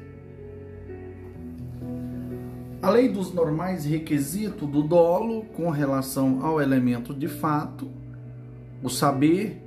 além 2.83 3.09
dos 3.09 3.33
normais 3.33 3.85
requisitos 3.85 4.69
do 4.69 4.83
dolo 4.83 5.45
com 5.55 5.69
relação 5.69 6.45
ao 6.45 6.61
elemento 6.61 7.13
de 7.13 7.29
fato, 7.29 7.89
o 8.83 8.89
saber 8.89 9.57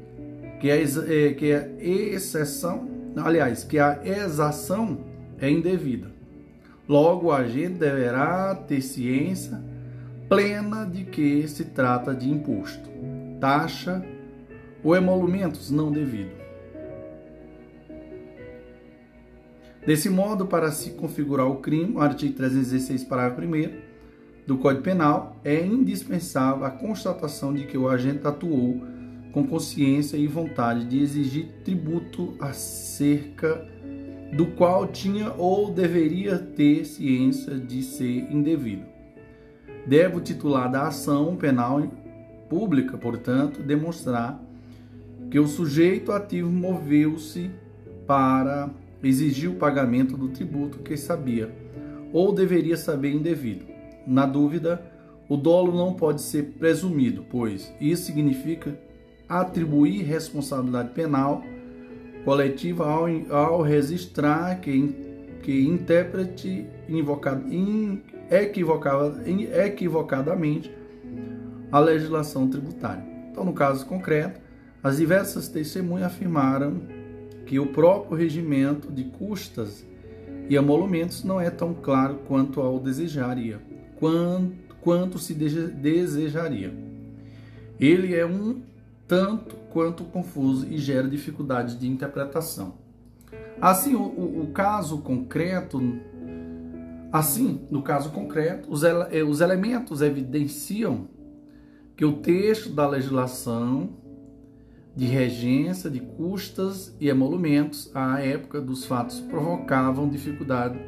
que 0.60 0.70
a, 0.70 0.76
é, 0.76 1.32
que 1.32 1.50
a 1.50 1.66
exceção, 1.80 2.86
aliás, 3.16 3.64
que 3.64 3.78
a 3.78 4.00
exação 4.04 4.98
é 5.40 5.50
indevida. 5.50 6.10
Logo, 6.86 7.28
o 7.28 7.32
agente 7.32 7.78
deverá 7.78 8.54
ter 8.54 8.82
ciência 8.82 9.64
plena 10.28 10.84
de 10.84 11.04
que 11.04 11.48
se 11.48 11.64
trata 11.64 12.14
de 12.14 12.30
imposto, 12.30 12.90
taxa 13.40 14.04
ou 14.84 14.94
emolumentos 14.94 15.70
não 15.70 15.90
devido. 15.90 16.45
Desse 19.86 20.10
modo, 20.10 20.46
para 20.46 20.72
se 20.72 20.90
configurar 20.90 21.46
o 21.46 21.58
crime, 21.58 21.94
o 21.94 22.00
artigo 22.00 22.34
316, 22.34 23.04
parágrafo 23.04 23.40
1 23.40 23.86
do 24.44 24.58
Código 24.58 24.82
Penal, 24.82 25.36
é 25.44 25.64
indispensável 25.64 26.64
a 26.64 26.70
constatação 26.70 27.54
de 27.54 27.66
que 27.66 27.78
o 27.78 27.88
agente 27.88 28.26
atuou 28.26 28.82
com 29.30 29.46
consciência 29.46 30.16
e 30.16 30.26
vontade 30.26 30.86
de 30.86 31.00
exigir 31.00 31.46
tributo 31.64 32.34
acerca 32.40 33.64
do 34.32 34.46
qual 34.46 34.88
tinha 34.88 35.32
ou 35.34 35.70
deveria 35.70 36.36
ter 36.36 36.84
ciência 36.84 37.54
de 37.54 37.80
ser 37.80 38.26
indevido. 38.32 38.82
Deve 39.86 40.16
o 40.16 40.20
titular 40.20 40.68
da 40.68 40.88
ação 40.88 41.36
penal 41.36 41.80
pública, 42.48 42.98
portanto, 42.98 43.62
demonstrar 43.62 44.42
que 45.30 45.38
o 45.38 45.46
sujeito 45.46 46.10
ativo 46.10 46.50
moveu-se 46.50 47.52
para 48.04 48.68
exigir 49.02 49.50
o 49.50 49.56
pagamento 49.56 50.16
do 50.16 50.28
tributo 50.28 50.78
que 50.78 50.96
sabia 50.96 51.50
ou 52.12 52.32
deveria 52.32 52.76
saber 52.76 53.12
indevido. 53.12 53.66
Na 54.06 54.26
dúvida, 54.26 54.80
o 55.28 55.36
dolo 55.36 55.76
não 55.76 55.94
pode 55.94 56.22
ser 56.22 56.54
presumido, 56.58 57.24
pois 57.28 57.74
isso 57.80 58.04
significa 58.04 58.78
atribuir 59.28 60.02
responsabilidade 60.02 60.90
penal 60.90 61.42
coletiva 62.24 62.86
ao, 62.86 63.06
ao 63.30 63.62
registrar 63.62 64.60
que, 64.60 64.94
que 65.42 65.66
intérprete 65.66 66.66
invocado, 66.88 67.52
in, 67.52 68.00
equivocadamente 68.30 70.72
a 71.70 71.80
legislação 71.80 72.48
tributária. 72.48 73.04
Então, 73.30 73.44
no 73.44 73.52
caso 73.52 73.84
concreto, 73.86 74.40
as 74.82 74.96
diversas 74.96 75.48
testemunhas 75.48 76.06
afirmaram 76.06 76.80
que 77.46 77.58
o 77.58 77.66
próprio 77.66 78.16
regimento 78.16 78.92
de 78.92 79.04
custas 79.04 79.86
e 80.48 80.56
emolumentos 80.56 81.24
não 81.24 81.40
é 81.40 81.48
tão 81.48 81.72
claro 81.72 82.20
quanto 82.26 82.60
ao 82.60 82.78
desejaria, 82.78 83.60
quanto, 83.98 84.76
quanto 84.80 85.18
se 85.18 85.32
desejaria. 85.32 86.74
Ele 87.78 88.14
é 88.14 88.26
um 88.26 88.60
tanto 89.06 89.54
quanto 89.70 90.04
confuso 90.04 90.66
e 90.68 90.76
gera 90.76 91.08
dificuldades 91.08 91.78
de 91.78 91.88
interpretação. 91.88 92.74
Assim, 93.60 93.94
o, 93.94 94.02
o, 94.02 94.50
caso 94.52 94.98
concreto 94.98 95.80
Assim, 97.12 97.66
no 97.70 97.82
caso 97.82 98.10
concreto, 98.10 98.70
os, 98.70 98.82
ele 98.82 99.22
os 99.22 99.40
elementos 99.40 100.02
evidenciam 100.02 101.08
que 101.96 102.04
o 102.04 102.14
texto 102.14 102.68
da 102.68 102.86
legislação 102.86 103.90
de 104.96 105.04
regência 105.04 105.90
de 105.90 106.00
custas 106.00 106.96
e 106.98 107.08
emolumentos 107.10 107.90
à 107.94 108.18
época 108.20 108.62
dos 108.62 108.86
fatos 108.86 109.20
provocavam 109.20 110.08
dificuldade 110.08 110.80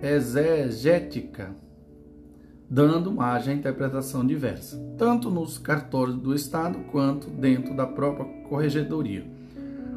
exegética, 0.00 1.54
dando 2.70 3.12
margem 3.12 3.54
à 3.54 3.56
interpretação 3.56 4.24
diversa, 4.24 4.80
tanto 4.96 5.28
nos 5.28 5.58
cartórios 5.58 6.16
do 6.16 6.32
Estado 6.32 6.78
quanto 6.92 7.28
dentro 7.28 7.74
da 7.76 7.84
própria 7.86 8.26
corregedoria, 8.44 9.26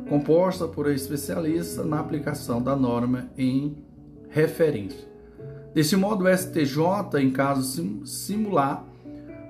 composta 0.10 0.68
por 0.68 0.90
especialistas 0.90 1.86
na 1.86 2.00
aplicação 2.00 2.60
da 2.62 2.76
norma 2.76 3.30
em 3.38 3.78
referência. 4.30 5.08
Desse 5.72 5.96
modo, 5.96 6.26
o 6.26 6.36
STJ, 6.36 7.20
em 7.20 7.30
caso 7.30 8.04
simular, 8.08 8.84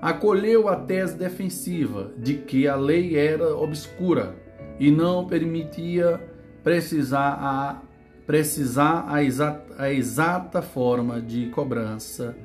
acolheu 0.00 0.68
a 0.68 0.76
tese 0.76 1.16
defensiva 1.16 2.12
de 2.16 2.34
que 2.34 2.68
a 2.68 2.76
lei 2.76 3.16
era 3.16 3.56
obscura 3.56 4.36
e 4.78 4.90
não 4.90 5.26
permitia 5.26 6.20
precisar 6.62 7.38
a, 7.40 7.82
precisar 8.26 9.06
a, 9.08 9.22
exata, 9.22 9.74
a 9.78 9.92
exata 9.92 10.62
forma 10.62 11.20
de 11.20 11.46
cobrança 11.50 12.36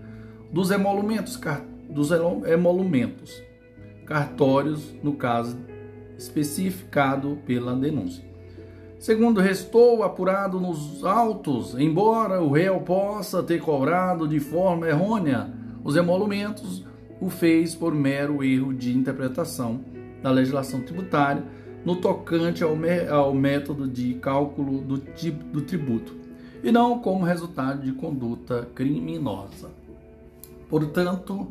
dos 0.51 0.71
emolumentos, 0.71 1.39
dos 1.89 2.09
emolumentos 2.11 3.43
cartórios, 4.05 4.93
no 5.03 5.13
caso 5.13 5.57
especificado 6.17 7.37
pela 7.45 7.75
denúncia. 7.75 8.23
Segundo 8.99 9.41
restou 9.41 10.03
apurado 10.03 10.59
nos 10.59 11.03
autos, 11.03 11.75
embora 11.77 12.41
o 12.41 12.51
réu 12.51 12.79
possa 12.79 13.43
ter 13.43 13.59
cobrado 13.59 14.27
de 14.27 14.39
forma 14.39 14.87
errônea 14.87 15.51
os 15.83 15.97
emolumentos, 15.97 16.85
o 17.23 17.29
fez 17.29 17.73
por 17.73 17.95
mero 17.95 18.43
erro 18.43 18.73
de 18.73 18.93
interpretação 18.93 19.79
da 20.21 20.29
legislação 20.29 20.81
tributária 20.81 21.43
no 21.86 21.95
tocante 21.95 22.62
ao, 22.63 22.75
ao 23.09 23.33
método 23.33 23.88
de 23.88 24.15
cálculo 24.15 24.81
do, 24.81 24.97
do 24.97 25.62
tributo, 25.62 26.13
e 26.62 26.69
não 26.69 26.99
como 26.99 27.23
resultado 27.23 27.81
de 27.81 27.93
conduta 27.93 28.67
criminosa. 28.75 29.69
Portanto, 30.69 31.47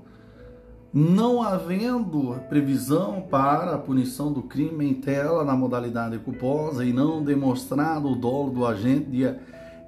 não 0.93 1.43
havendo 1.43 2.39
previsão 2.51 3.23
para 3.23 3.75
a 3.75 3.79
punição 3.79 4.31
do 4.31 4.43
crime 4.43 4.87
em 4.87 4.95
tela 4.95 5.43
na 5.43 5.57
modalidade 5.57 6.19
culposa 6.19 6.85
e 6.85 6.93
não 6.93 7.25
demonstrado 7.25 8.11
o 8.11 8.15
dolo 8.15 8.51
do 8.51 8.67
agente 8.67 9.07
de, 9.07 9.35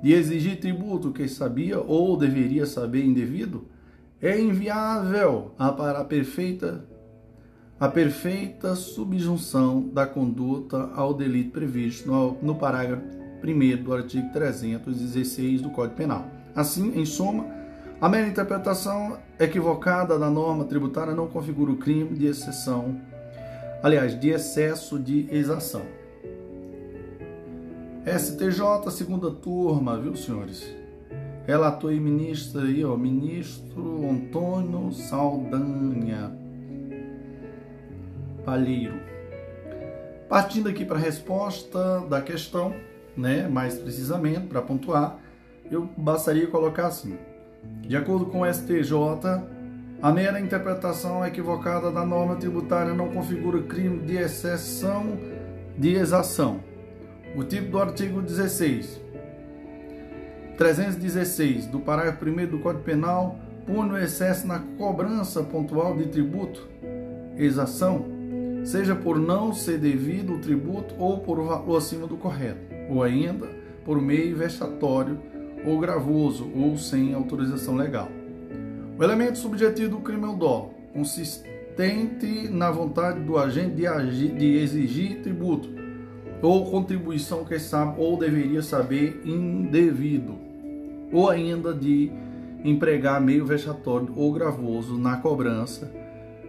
de 0.03 0.13
exigir 0.15 0.61
tributo 0.61 1.11
que 1.11 1.29
sabia 1.29 1.79
ou 1.79 2.17
deveria 2.17 2.65
saber 2.65 3.05
indevido, 3.05 3.67
é 4.27 4.41
inviável 4.41 5.53
a 5.59 5.71
para 5.71 6.01
a 6.01 6.05
perfeita 6.05 6.85
a 7.79 7.89
perfeita 7.89 8.75
subjunção 8.75 9.89
da 9.89 10.07
conduta 10.07 10.91
ao 10.95 11.13
delito 11.13 11.51
previsto 11.51 12.07
no, 12.07 12.39
no 12.41 12.55
parágrafo 12.55 13.03
1 13.43 13.83
do 13.83 13.93
artigo 13.93 14.33
316 14.33 15.61
do 15.61 15.71
Código 15.71 15.97
Penal. 15.97 16.25
Assim, 16.55 16.99
em 16.99 17.05
suma, 17.05 17.45
a 18.01 18.09
mera 18.09 18.29
interpretação 18.29 19.19
equivocada 19.39 20.19
da 20.19 20.31
norma 20.31 20.65
tributária 20.65 21.15
não 21.15 21.27
configura 21.27 21.73
o 21.73 21.77
crime 21.77 22.17
de 22.17 22.27
exceção 22.27 23.01
aliás, 23.85 24.19
de 24.19 24.31
excesso 24.31 24.99
de 24.99 25.29
exação. 25.31 25.83
STJ, 28.07 28.91
segunda 28.91 29.31
turma, 29.31 30.01
viu, 30.01 30.17
senhores? 30.17 30.84
Relator 31.47 31.93
e 31.93 32.01
ministro 32.01 32.63
aí, 32.63 32.83
ó, 32.83 32.97
ministro 32.97 34.09
Antônio 34.09 34.91
Saldanha 34.93 36.33
Palheiro. 38.47 38.95
Partindo 40.27 40.71
aqui 40.71 40.87
para 40.87 40.97
a 40.97 41.01
resposta 41.01 42.01
da 42.09 42.23
questão, 42.23 42.75
né, 43.15 43.47
mais 43.47 43.79
precisamente, 43.79 44.47
para 44.47 44.63
pontuar, 44.63 45.19
eu 45.71 45.87
bastaria 45.99 46.47
colocar 46.47 46.87
assim: 46.87 47.19
de 47.83 47.95
acordo 47.95 48.25
com 48.27 48.41
o 48.41 48.51
STJ, 48.51 48.93
a 50.01 50.13
mera 50.13 50.41
interpretação 50.41 51.27
equivocada 51.27 51.91
da 51.91 52.07
norma 52.07 52.37
tributária 52.37 52.95
não 52.95 53.11
configura 53.11 53.63
crime 53.63 53.99
de 53.99 54.17
exceção 54.17 55.19
de 55.77 55.95
exação. 55.95 56.61
O 57.37 57.45
tipo 57.45 57.71
do 57.71 57.79
artigo 57.79 58.23
16, 58.23 59.04
316 60.57 61.67
do 61.67 61.81
parágrafo 61.81 62.25
1 62.25 62.47
do 62.47 62.59
Código 62.59 62.85
Penal 62.85 63.39
pune 63.67 63.93
o 63.93 63.99
excesso 63.99 64.47
na 64.47 64.61
cobrança 64.79 65.43
pontual 65.43 65.97
de 65.97 66.07
tributo, 66.07 66.69
exação, 67.37 68.05
seja 68.65 68.95
por 68.95 69.19
não 69.19 69.53
ser 69.53 69.79
devido 69.79 70.35
o 70.35 70.39
tributo 70.39 70.95
ou 70.99 71.19
por 71.19 71.43
valor 71.43 71.77
acima 71.77 72.07
do 72.07 72.17
correto, 72.17 72.61
ou 72.89 73.03
ainda 73.03 73.49
por 73.85 74.01
meio 74.01 74.37
vexatório 74.37 75.19
ou 75.67 75.79
gravoso 75.81 76.51
ou 76.55 76.77
sem 76.77 77.15
autorização 77.15 77.75
legal. 77.75 78.09
O 78.97 79.03
elemento 79.03 79.39
subjetivo 79.39 79.97
do 79.97 80.03
crime 80.03 80.25
é 80.25 80.29
o 80.29 80.35
dolo, 80.35 80.75
consistente 80.93 82.49
na 82.49 82.71
vontade 82.71 83.21
do 83.21 83.37
agente 83.37 83.75
de, 83.75 83.87
agir, 83.87 84.33
de 84.35 84.59
exigir 84.59 85.21
tributo 85.23 85.69
ou 86.41 86.71
contribuição 86.71 87.45
que 87.45 87.59
sabe 87.59 87.99
ou 87.99 88.19
deveria 88.19 88.63
saber 88.63 89.23
indevido, 89.25 90.39
ou 91.15 91.31
ainda 91.31 91.73
de 91.73 92.11
empregar 92.65 93.21
meio 93.21 93.47
vexatório 93.47 94.13
ou 94.17 94.33
gravoso 94.33 94.99
na 94.99 95.17
cobrança 95.19 95.91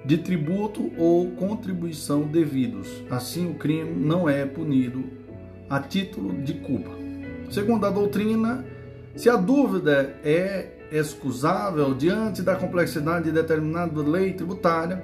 de 0.04 0.18
tributo 0.18 0.92
ou 0.98 1.32
contribuição 1.32 2.24
devidos. 2.24 3.04
Assim, 3.10 3.50
o 3.50 3.56
crime 3.56 3.92
não 3.92 4.28
é 4.28 4.46
punido 4.46 5.04
a 5.70 5.80
título 5.80 6.34
de 6.42 6.56
culpa. 6.56 6.92
Segundo 7.50 7.86
a 7.86 7.90
doutrina, 7.90 8.66
se 9.16 9.30
a 9.30 9.36
dúvida 9.36 10.16
é 10.24 10.72
excusável 10.92 11.94
diante 11.94 12.42
da 12.42 12.56
complexidade 12.56 13.26
de 13.26 13.32
determinada 13.32 14.02
lei 14.02 14.34
tributária, 14.34 15.04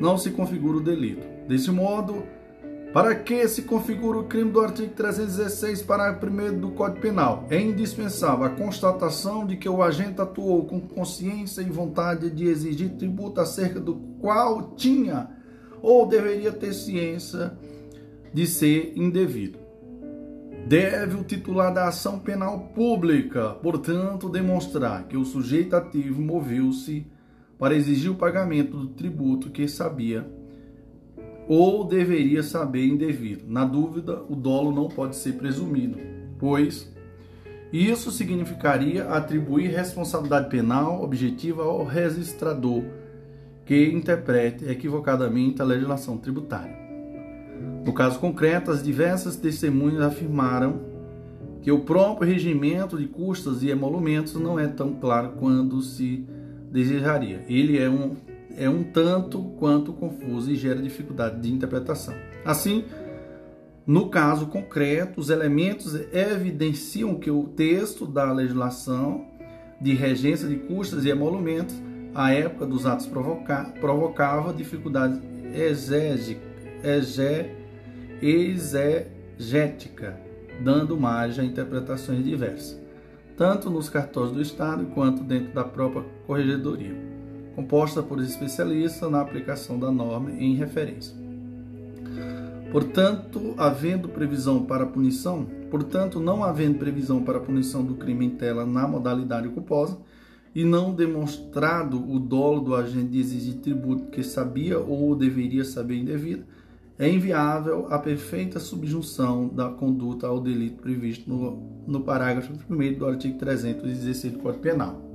não 0.00 0.16
se 0.16 0.30
configura 0.30 0.78
o 0.78 0.82
delito. 0.82 1.26
Desse 1.48 1.70
modo, 1.70 2.24
para 2.96 3.14
que 3.14 3.46
se 3.46 3.60
configure 3.60 4.16
o 4.16 4.24
crime 4.24 4.50
do 4.50 4.58
artigo 4.58 4.94
316, 4.94 5.82
parágrafo 5.82 6.34
1 6.34 6.58
do 6.58 6.70
Código 6.70 7.02
Penal, 7.02 7.46
é 7.50 7.60
indispensável 7.60 8.46
a 8.46 8.48
constatação 8.48 9.46
de 9.46 9.54
que 9.54 9.68
o 9.68 9.82
agente 9.82 10.18
atuou 10.18 10.64
com 10.64 10.80
consciência 10.80 11.60
e 11.60 11.66
vontade 11.68 12.30
de 12.30 12.46
exigir 12.46 12.96
tributo 12.96 13.38
acerca 13.38 13.78
do 13.78 13.96
qual 14.18 14.74
tinha 14.76 15.28
ou 15.82 16.06
deveria 16.06 16.50
ter 16.50 16.72
ciência 16.72 17.52
de 18.32 18.46
ser 18.46 18.94
indevido. 18.96 19.58
Deve 20.66 21.16
o 21.16 21.22
titular 21.22 21.74
da 21.74 21.88
ação 21.88 22.18
penal 22.18 22.70
pública, 22.74 23.50
portanto, 23.62 24.26
demonstrar 24.26 25.06
que 25.06 25.18
o 25.18 25.24
sujeito 25.26 25.76
ativo 25.76 26.22
moveu-se 26.22 27.06
para 27.58 27.74
exigir 27.74 28.10
o 28.10 28.16
pagamento 28.16 28.74
do 28.74 28.88
tributo 28.88 29.50
que 29.50 29.68
sabia 29.68 30.26
ou 31.48 31.84
deveria 31.84 32.42
saber 32.42 32.86
indevido. 32.86 33.44
Na 33.46 33.64
dúvida, 33.64 34.22
o 34.28 34.34
dolo 34.34 34.72
não 34.72 34.88
pode 34.88 35.16
ser 35.16 35.34
presumido, 35.34 35.98
pois 36.38 36.92
isso 37.72 38.10
significaria 38.10 39.08
atribuir 39.08 39.68
responsabilidade 39.68 40.48
penal 40.48 41.02
objetiva 41.02 41.62
ao 41.62 41.84
registrador 41.84 42.82
que 43.64 43.90
interprete 43.90 44.64
equivocadamente 44.64 45.60
a 45.60 45.64
legislação 45.64 46.16
tributária. 46.16 46.76
No 47.84 47.92
caso 47.92 48.18
concreto, 48.18 48.70
as 48.70 48.82
diversas 48.82 49.36
testemunhas 49.36 50.02
afirmaram 50.02 50.80
que 51.62 51.72
o 51.72 51.80
próprio 51.80 52.30
regimento 52.30 52.96
de 52.96 53.06
custas 53.06 53.62
e 53.62 53.70
emolumentos 53.70 54.34
não 54.34 54.58
é 54.58 54.68
tão 54.68 54.94
claro 54.94 55.30
quanto 55.38 55.82
se 55.82 56.24
desejaria. 56.70 57.44
Ele 57.48 57.76
é 57.76 57.90
um, 57.90 58.14
é 58.56 58.68
um 58.68 58.82
tanto 58.82 59.42
quanto 59.58 59.92
confuso 59.92 60.50
e 60.50 60.56
gera 60.56 60.80
dificuldade 60.80 61.40
de 61.40 61.52
interpretação. 61.52 62.14
Assim, 62.44 62.84
no 63.86 64.08
caso 64.08 64.46
concreto, 64.46 65.20
os 65.20 65.30
elementos 65.30 65.94
evidenciam 66.12 67.14
que 67.16 67.30
o 67.30 67.44
texto 67.44 68.06
da 68.06 68.32
legislação 68.32 69.26
de 69.80 69.92
regência 69.94 70.48
de 70.48 70.56
custas 70.56 71.04
e 71.04 71.10
emolumentos, 71.10 71.74
à 72.14 72.32
época 72.32 72.66
dos 72.66 72.86
atos 72.86 73.06
provoca, 73.06 73.72
provocava 73.80 74.52
dificuldades 74.52 75.20
exégicas 75.54 76.46
exegética, 78.22 80.18
dando 80.62 80.96
margem 80.96 81.44
a 81.44 81.46
interpretações 81.46 82.24
diversas, 82.24 82.80
tanto 83.36 83.68
nos 83.68 83.90
cartórios 83.90 84.32
do 84.32 84.40
Estado 84.40 84.86
quanto 84.86 85.22
dentro 85.22 85.52
da 85.52 85.64
própria 85.64 86.04
corregedoria, 86.26 86.96
composta 87.56 88.02
por 88.02 88.20
especialistas 88.20 89.10
na 89.10 89.22
aplicação 89.22 89.78
da 89.78 89.90
norma 89.90 90.30
em 90.30 90.54
referência. 90.54 91.16
Portanto, 92.70 93.54
havendo 93.56 94.10
previsão 94.10 94.62
para 94.62 94.84
punição, 94.84 95.46
portanto, 95.70 96.20
não 96.20 96.44
havendo 96.44 96.78
previsão 96.78 97.22
para 97.22 97.40
punição 97.40 97.82
do 97.82 97.94
crime 97.94 98.26
em 98.26 98.30
tela 98.30 98.66
na 98.66 98.86
modalidade 98.86 99.48
culposa, 99.48 99.98
e 100.54 100.64
não 100.64 100.94
demonstrado 100.94 101.98
o 102.10 102.18
dolo 102.18 102.60
do 102.60 102.74
agente 102.74 103.10
de 103.10 103.20
exigir 103.20 103.54
tributo 103.56 104.10
que 104.10 104.22
sabia 104.22 104.78
ou 104.78 105.14
deveria 105.14 105.64
saber 105.64 105.96
indevido, 105.96 106.44
é 106.98 107.08
inviável 107.08 107.86
a 107.90 107.98
perfeita 107.98 108.58
subjunção 108.58 109.48
da 109.48 109.68
conduta 109.68 110.26
ao 110.26 110.40
delito 110.40 110.82
previsto 110.82 111.28
no, 111.28 111.82
no 111.86 112.00
parágrafo 112.00 112.52
1 112.70 112.98
do 112.98 113.06
artigo 113.06 113.38
316 113.38 114.32
do 114.32 114.38
Código 114.38 114.62
Penal. 114.62 115.05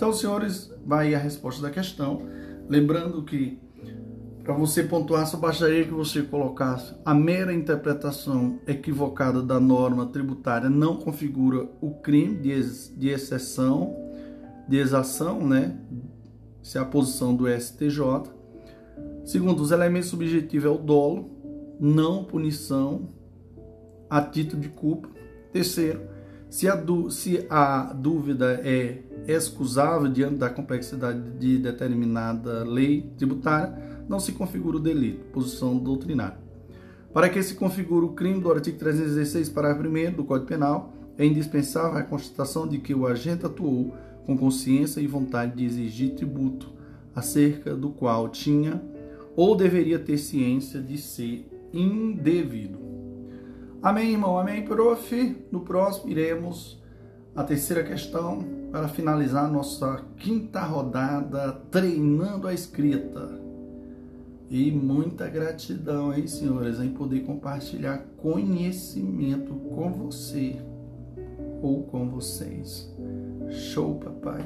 Então, 0.00 0.14
senhores, 0.14 0.72
vai 0.82 1.14
a 1.14 1.18
resposta 1.18 1.60
da 1.60 1.68
questão. 1.68 2.22
Lembrando 2.70 3.22
que 3.22 3.60
para 4.42 4.54
você 4.54 4.82
pontuar, 4.82 5.26
só 5.26 5.36
bastaria 5.36 5.84
que 5.84 5.92
você 5.92 6.22
colocasse 6.22 6.94
a 7.04 7.12
mera 7.12 7.52
interpretação 7.52 8.58
equivocada 8.66 9.42
da 9.42 9.60
norma 9.60 10.06
tributária 10.06 10.70
não 10.70 10.96
configura 10.96 11.68
o 11.82 11.90
crime 11.90 12.38
de, 12.38 12.50
ex, 12.50 12.90
de 12.96 13.10
exceção, 13.10 13.94
de 14.66 14.78
exação, 14.78 15.46
né? 15.46 15.78
Se 16.62 16.78
é 16.78 16.80
a 16.80 16.84
posição 16.86 17.36
do 17.36 17.46
STJ 17.46 18.00
Segundo, 19.22 19.60
os 19.60 19.70
elementos 19.70 20.08
subjetivos 20.08 20.64
é 20.64 20.70
o 20.70 20.78
dolo, 20.78 21.30
não 21.78 22.24
punição, 22.24 23.10
a 24.08 24.22
título 24.22 24.62
de 24.62 24.70
culpa. 24.70 25.10
Terceiro, 25.52 26.00
se 26.48 26.66
a, 26.66 26.82
se 27.10 27.46
a 27.50 27.92
dúvida 27.92 28.62
é 28.64 29.09
excusável 29.26 30.08
diante 30.08 30.36
da 30.36 30.50
complexidade 30.50 31.20
de 31.38 31.58
determinada 31.58 32.64
lei 32.64 33.10
tributária, 33.16 33.72
não 34.08 34.18
se 34.18 34.32
configura 34.32 34.76
o 34.76 34.80
delito, 34.80 35.24
posição 35.26 35.78
doutrinária. 35.78 36.38
Para 37.12 37.28
que 37.28 37.42
se 37.42 37.54
configure 37.54 38.06
o 38.06 38.12
crime 38.12 38.40
do 38.40 38.50
artigo 38.52 38.78
316, 38.78 39.48
parágrafo 39.48 39.88
1 39.88 40.12
do 40.12 40.24
Código 40.24 40.48
Penal, 40.48 40.92
é 41.18 41.24
indispensável 41.24 41.98
a 41.98 42.02
constatação 42.02 42.66
de 42.66 42.78
que 42.78 42.94
o 42.94 43.06
agente 43.06 43.44
atuou 43.44 43.94
com 44.24 44.36
consciência 44.38 45.00
e 45.00 45.06
vontade 45.06 45.56
de 45.56 45.64
exigir 45.64 46.14
tributo, 46.14 46.72
acerca 47.14 47.74
do 47.74 47.90
qual 47.90 48.28
tinha 48.28 48.80
ou 49.36 49.56
deveria 49.56 49.98
ter 49.98 50.18
ciência 50.18 50.80
de 50.80 50.98
ser 50.98 51.46
indevido. 51.72 52.78
Amém, 53.82 54.12
irmão? 54.12 54.38
Amém, 54.38 54.64
prof? 54.64 55.36
No 55.50 55.60
próximo 55.60 56.10
iremos 56.10 56.80
a 57.34 57.42
terceira 57.42 57.82
questão 57.82 58.59
para 58.70 58.88
finalizar 58.88 59.50
nossa 59.50 60.04
quinta 60.16 60.60
rodada 60.60 61.52
treinando 61.70 62.46
a 62.46 62.54
escrita. 62.54 63.40
E 64.48 64.70
muita 64.70 65.28
gratidão, 65.28 66.12
hein, 66.12 66.26
senhores, 66.26 66.80
em 66.80 66.90
poder 66.90 67.20
compartilhar 67.20 67.98
conhecimento 68.16 69.54
com 69.54 69.92
você 69.92 70.56
ou 71.62 71.84
com 71.84 72.08
vocês. 72.08 72.92
Show, 73.48 73.96
papai! 73.96 74.44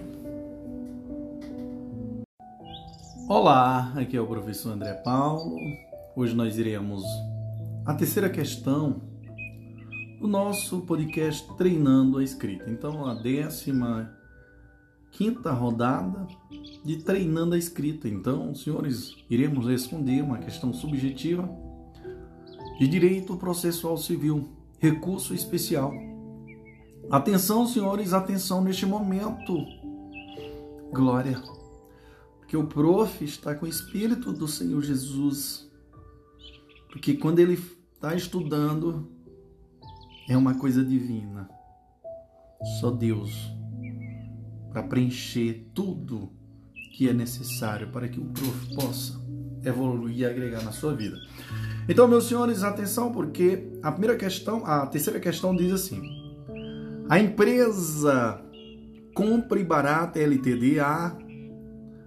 Olá, 3.27 3.95
aqui 3.97 4.17
é 4.17 4.21
o 4.21 4.27
professor 4.27 4.73
André 4.73 4.93
Paulo. 4.93 5.57
Hoje 6.15 6.35
nós 6.35 6.59
iremos 6.59 7.03
a 7.87 7.95
terceira 7.95 8.29
questão 8.29 9.14
do 10.25 10.29
nosso 10.29 10.81
podcast 10.81 11.47
Treinando 11.59 12.17
a 12.17 12.25
Escrita. 12.25 12.71
Então, 12.71 13.05
a 13.07 13.13
décima 13.13 14.11
quinta 15.11 15.53
rodada 15.53 16.27
de 16.83 16.97
treinando 16.97 17.55
a 17.55 17.59
escrita. 17.59 18.09
Então, 18.09 18.55
senhores, 18.55 19.15
iremos 19.29 19.67
responder 19.67 20.23
uma 20.23 20.39
questão 20.39 20.73
subjetiva 20.73 21.47
de 22.79 22.89
direito 22.89 23.37
processual 23.37 23.99
civil, 23.99 24.49
recurso 24.79 25.35
especial. 25.35 25.93
Atenção, 27.11 27.67
senhores, 27.67 28.15
atenção 28.15 28.65
neste 28.65 28.87
momento. 28.87 29.59
Glória. 30.91 31.39
Porque 32.39 32.57
o 32.57 32.67
prof 32.67 33.23
está 33.23 33.55
com 33.55 33.67
o 33.67 33.69
espírito 33.69 34.33
do 34.33 34.49
Senhor 34.49 34.83
Jesus. 34.83 35.71
Porque 36.89 37.13
quando 37.13 37.41
ele 37.41 37.63
está 37.95 38.15
estudando, 38.15 39.13
é 40.29 40.37
uma 40.37 40.55
coisa 40.55 40.85
divina. 40.85 41.49
Só 42.81 42.91
Deus 42.91 43.55
para 44.71 44.83
preencher 44.83 45.71
tudo 45.73 46.33
que 46.93 47.09
é 47.09 47.13
necessário 47.13 47.89
para 47.89 48.09
que 48.09 48.19
o 48.19 48.25
prof 48.25 48.75
possa 48.75 49.21
evoluir 49.65 50.19
e 50.19 50.27
agregar 50.27 50.63
na 50.63 50.73
sua 50.73 50.95
vida. 50.95 51.17
Então, 51.89 52.09
meus 52.09 52.27
senhores, 52.27 52.63
atenção, 52.63 53.13
porque 53.13 53.69
a 53.83 53.93
primeira 53.93 54.17
questão, 54.17 54.65
a 54.67 54.87
terceira 54.87 55.21
questão 55.21 55.55
diz 55.55 55.73
assim: 55.73 56.03
a 57.09 57.19
empresa 57.19 58.43
Compre 59.15 59.63
Barata 59.63 60.19
LTDA, 60.19 61.17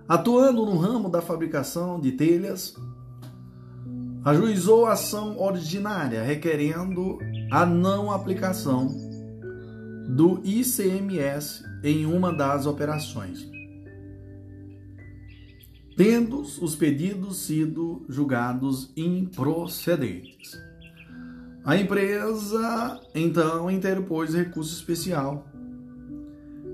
atuando 0.08 0.66
no 0.66 0.78
ramo 0.78 1.10
da 1.10 1.22
fabricação 1.22 2.00
de 2.00 2.12
telhas, 2.12 2.76
ajuizou 4.26 4.86
ação 4.86 5.40
ordinária 5.40 6.22
requerendo 6.24 7.18
a 7.50 7.66
não 7.66 8.12
aplicação 8.12 8.90
do 10.10 10.42
ICMS 10.44 11.64
em 11.84 12.06
uma 12.06 12.34
das 12.34 12.66
operações, 12.66 13.50
tendo 15.96 16.40
os 16.40 16.76
pedidos 16.76 17.38
sido 17.38 18.06
julgados 18.10 18.92
improcedentes. 18.96 20.52
A 21.64 21.76
empresa 21.76 23.02
então 23.14 23.70
interpôs 23.70 24.34
recurso 24.34 24.74
especial, 24.74 25.48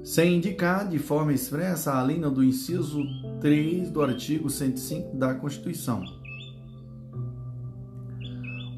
sem 0.03 0.37
indicar 0.37 0.87
de 0.87 0.99
forma 0.99 1.33
expressa 1.33 1.99
a 1.99 2.03
linha 2.03 2.29
do 2.29 2.43
inciso 2.43 3.03
3 3.41 3.89
do 3.89 4.01
artigo 4.01 4.49
105 4.49 5.17
da 5.17 5.33
Constituição. 5.35 6.03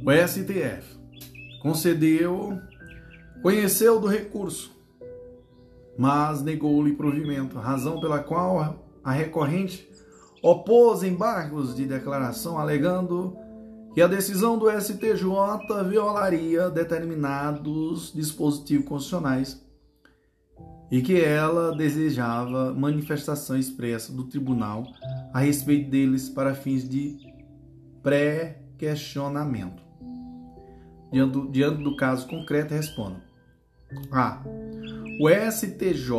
O 0.06 0.12
STF 0.28 0.95
concedeu, 1.66 2.62
conheceu 3.42 4.00
do 4.00 4.06
recurso, 4.06 4.72
mas 5.98 6.44
negou-lhe 6.44 6.94
provimento, 6.94 7.58
razão 7.58 8.00
pela 8.00 8.20
qual 8.20 8.86
a 9.04 9.12
recorrente 9.12 9.90
opôs 10.44 11.02
embargos 11.02 11.76
de 11.76 11.88
declaração, 11.88 12.60
alegando 12.60 13.36
que 13.96 14.02
a 14.04 14.06
decisão 14.06 14.60
do 14.60 14.70
STJ 14.70 15.26
violaria 15.90 16.70
determinados 16.70 18.14
dispositivos 18.14 18.86
constitucionais 18.88 19.66
e 20.92 21.02
que 21.02 21.20
ela 21.20 21.76
desejava 21.76 22.76
manifestação 22.76 23.58
expressa 23.58 24.14
do 24.14 24.26
tribunal 24.26 24.84
a 25.34 25.40
respeito 25.40 25.90
deles 25.90 26.30
para 26.30 26.54
fins 26.54 26.88
de 26.88 27.18
pré-questionamento. 28.04 29.85
Diante, 31.16 31.48
diante 31.48 31.82
do 31.82 31.96
caso 31.96 32.28
concreto, 32.28 32.74
responda. 32.74 33.24
A. 34.12 34.44
O 35.18 35.30
STJ 35.30 36.12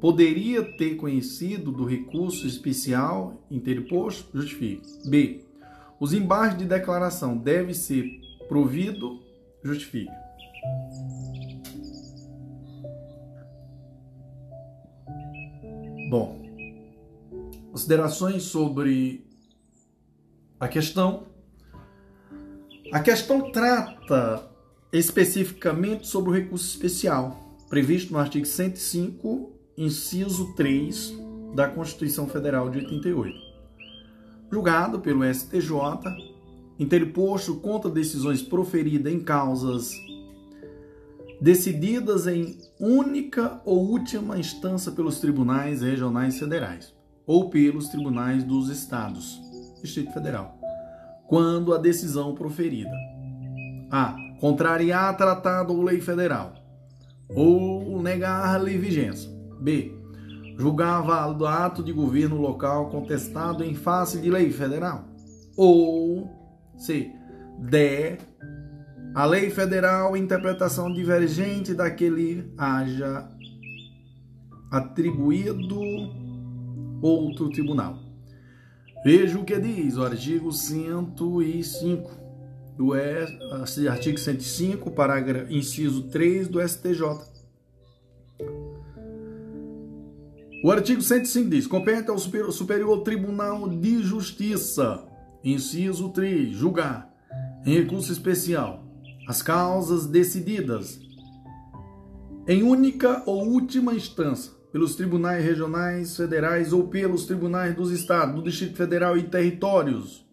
poderia 0.00 0.62
ter 0.76 0.94
conhecido 0.94 1.72
do 1.72 1.84
recurso 1.84 2.46
especial 2.46 3.44
interposto? 3.50 4.30
Justifique. 4.32 4.86
B. 5.10 5.44
Os 5.98 6.12
embargos 6.12 6.58
de 6.58 6.66
declaração 6.66 7.36
devem 7.36 7.74
ser 7.74 8.08
provido? 8.46 9.18
Justifique. 9.64 10.12
Bom, 16.08 16.40
considerações 17.72 18.44
sobre 18.44 19.26
a 20.60 20.68
questão. 20.68 21.33
A 22.92 23.00
questão 23.00 23.50
trata 23.50 24.48
especificamente 24.92 26.06
sobre 26.06 26.30
o 26.30 26.32
recurso 26.32 26.66
especial 26.66 27.44
previsto 27.68 28.12
no 28.12 28.18
artigo 28.18 28.46
105, 28.46 29.50
inciso 29.76 30.54
3 30.54 31.12
da 31.54 31.66
Constituição 31.66 32.28
Federal 32.28 32.70
de 32.70 32.78
88. 32.78 33.36
Julgado 34.52 35.00
pelo 35.00 35.24
STJ, 35.24 35.72
interposto 36.78 37.56
contra 37.56 37.90
decisões 37.90 38.42
proferidas 38.42 39.12
em 39.12 39.18
causas 39.18 39.90
decididas 41.40 42.26
em 42.26 42.56
única 42.78 43.60
ou 43.64 43.90
última 43.90 44.38
instância 44.38 44.92
pelos 44.92 45.18
tribunais 45.18 45.82
regionais 45.82 46.38
federais 46.38 46.94
ou 47.26 47.50
pelos 47.50 47.88
tribunais 47.88 48.44
dos 48.44 48.68
estados, 48.68 49.40
Distrito 49.82 50.12
Federal, 50.12 50.58
quando 51.26 51.74
a 51.74 51.78
decisão 51.78 52.34
proferida 52.34 52.90
a 53.90 54.16
contrariar 54.40 55.16
tratado 55.16 55.72
ou 55.72 55.82
lei 55.82 56.00
federal 56.00 56.54
ou 57.28 58.02
negar-lhe 58.02 58.76
vigência. 58.76 59.30
B. 59.60 59.92
Julgar 60.58 61.02
válido 61.02 61.46
ato 61.46 61.82
de 61.82 61.92
governo 61.92 62.36
local 62.36 62.90
contestado 62.90 63.64
em 63.64 63.74
face 63.74 64.20
de 64.20 64.30
lei 64.30 64.50
federal. 64.50 65.04
Ou 65.56 66.30
C. 66.76 67.10
D. 67.58 68.18
A 69.14 69.24
lei 69.24 69.50
federal 69.50 70.16
interpretação 70.16 70.92
divergente 70.92 71.72
daquele 71.72 72.52
haja 72.58 73.28
atribuído 74.70 75.80
outro 77.00 77.48
tribunal. 77.50 78.03
Veja 79.04 79.38
o 79.38 79.44
que 79.44 79.60
diz 79.60 79.98
o 79.98 80.02
artigo 80.02 80.50
105 80.50 82.10
do 82.74 82.96
e, 82.96 83.86
artigo 83.86 84.18
105, 84.18 84.90
parágrafo 84.92 85.52
inciso 85.52 86.04
3 86.04 86.48
do 86.48 86.66
STJ. 86.66 87.02
O 90.64 90.70
artigo 90.70 91.02
105 91.02 91.50
diz: 91.50 91.66
compete 91.66 92.08
ao 92.08 92.18
Superior, 92.18 92.50
Superior 92.50 93.02
Tribunal 93.02 93.68
de 93.68 94.02
Justiça, 94.02 95.06
inciso 95.44 96.08
3, 96.08 96.56
julgar 96.56 97.14
em 97.66 97.74
recurso 97.74 98.10
especial 98.10 98.86
as 99.28 99.42
causas 99.42 100.06
decididas 100.06 100.98
em 102.48 102.62
única 102.62 103.22
ou 103.26 103.46
última 103.46 103.94
instância 103.94 104.63
pelos 104.74 104.96
tribunais 104.96 105.44
regionais, 105.44 106.16
federais 106.16 106.72
ou 106.72 106.88
pelos 106.88 107.26
tribunais 107.26 107.76
dos 107.76 107.92
estados, 107.92 108.34
do 108.34 108.42
Distrito 108.42 108.76
Federal 108.76 109.16
e 109.16 109.22
territórios 109.22 110.26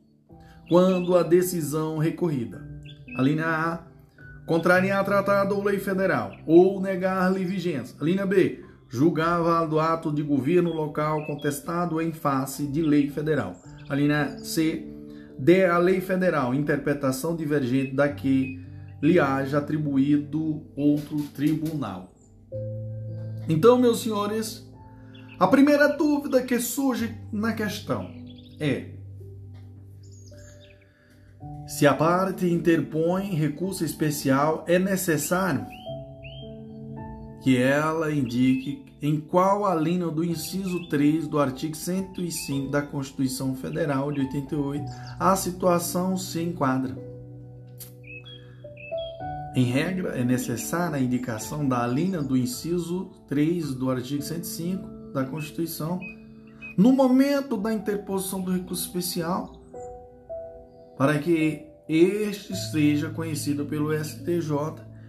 quando 0.68 1.16
a 1.16 1.22
decisão 1.22 2.00
recorrida. 2.00 2.68
A 3.16 3.22
linha 3.22 3.46
A, 3.46 3.84
contrariar 4.48 5.06
tratado 5.06 5.56
ou 5.56 5.64
lei 5.64 5.78
federal, 5.78 6.32
ou 6.48 6.82
negar-lhe 6.82 7.46
vigência. 7.46 7.96
A 8.02 8.04
linha 8.04 8.26
B, 8.26 8.66
julgar 8.90 9.44
válido 9.44 9.80
ato 9.80 10.12
de 10.12 10.24
governo 10.24 10.74
local 10.74 11.24
contestado 11.28 12.02
em 12.02 12.12
face 12.12 12.66
de 12.66 12.82
lei 12.82 13.12
federal. 13.12 13.56
A 13.88 13.94
linha 13.94 14.40
C, 14.40 14.88
dê 15.38 15.66
à 15.66 15.78
lei 15.78 16.02
federal 16.02 16.52
interpretação 16.56 17.36
divergente 17.36 17.94
da 17.94 18.10
que 18.10 18.60
lhe 19.04 19.20
haja 19.20 19.60
atribuído 19.60 20.64
outro 20.76 21.20
tribunal. 21.36 22.11
Então, 23.52 23.78
meus 23.78 24.02
senhores, 24.02 24.66
a 25.38 25.46
primeira 25.46 25.90
dúvida 25.90 26.42
que 26.42 26.58
surge 26.58 27.18
na 27.34 27.52
questão 27.52 28.10
é 28.58 28.92
se 31.68 31.86
a 31.86 31.94
parte 31.94 32.46
interpõe 32.46 33.36
recurso 33.36 33.84
especial, 33.84 34.64
é 34.68 34.80
necessário 34.80 35.66
que 37.44 37.58
ela 37.58 38.10
indique 38.10 38.86
em 39.02 39.20
qual 39.20 39.66
a 39.66 39.76
linha 39.76 40.08
do 40.08 40.24
inciso 40.24 40.88
3 40.88 41.28
do 41.28 41.38
artigo 41.38 41.76
105 41.76 42.72
da 42.72 42.82
Constituição 42.82 43.54
Federal 43.54 44.14
de 44.14 44.22
88 44.22 44.86
a 45.20 45.36
situação 45.36 46.16
se 46.16 46.42
enquadra. 46.42 47.11
Em 49.54 49.66
regra, 49.66 50.10
é 50.18 50.24
necessária 50.24 50.98
a 50.98 51.02
indicação 51.02 51.68
da 51.68 51.86
linha 51.86 52.22
do 52.22 52.38
inciso 52.38 53.12
3 53.28 53.74
do 53.74 53.90
artigo 53.92 54.22
105 54.22 55.12
da 55.14 55.26
Constituição 55.26 56.00
no 56.78 56.94
momento 56.94 57.58
da 57.58 57.74
interposição 57.74 58.42
do 58.42 58.52
recurso 58.52 58.86
especial 58.86 59.62
para 60.98 61.20
que 61.20 61.66
este 61.90 62.56
seja 62.56 63.10
conhecido 63.10 63.66
pelo 63.66 63.94
STJ 63.94 64.52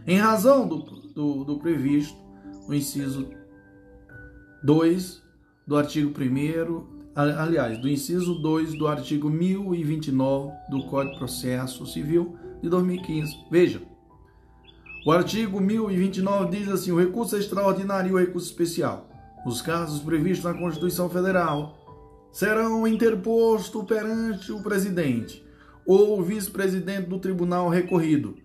em 0.06 0.18
razão 0.18 0.66
do, 0.66 0.78
do, 0.78 1.44
do 1.44 1.58
previsto 1.60 2.18
no 2.66 2.74
inciso 2.74 3.28
2 4.64 5.22
do 5.66 5.76
artigo 5.76 6.10
1 6.10 7.02
aliás, 7.14 7.78
do 7.78 7.88
inciso 7.88 8.34
2 8.34 8.74
do 8.74 8.88
artigo 8.88 9.30
1029 9.30 10.52
do 10.70 10.82
Código 10.86 11.12
de 11.12 11.18
Processo 11.18 11.86
Civil 11.86 12.36
de 12.62 12.68
2015. 12.68 13.36
Veja, 13.50 13.91
o 15.04 15.10
artigo 15.10 15.60
1029 15.60 16.56
diz 16.56 16.68
assim: 16.68 16.92
o 16.92 16.98
recurso 16.98 17.36
extraordinário 17.36 18.10
e 18.10 18.12
o 18.14 18.18
recurso 18.18 18.46
especial, 18.46 19.08
nos 19.44 19.60
casos 19.60 20.00
previstos 20.00 20.44
na 20.44 20.58
Constituição 20.58 21.08
Federal, 21.08 21.76
serão 22.30 22.86
interpostos 22.86 23.84
perante 23.84 24.52
o 24.52 24.62
presidente 24.62 25.44
ou 25.84 26.22
vice-presidente 26.22 27.08
do 27.08 27.18
tribunal 27.18 27.68
recorrido 27.68 28.36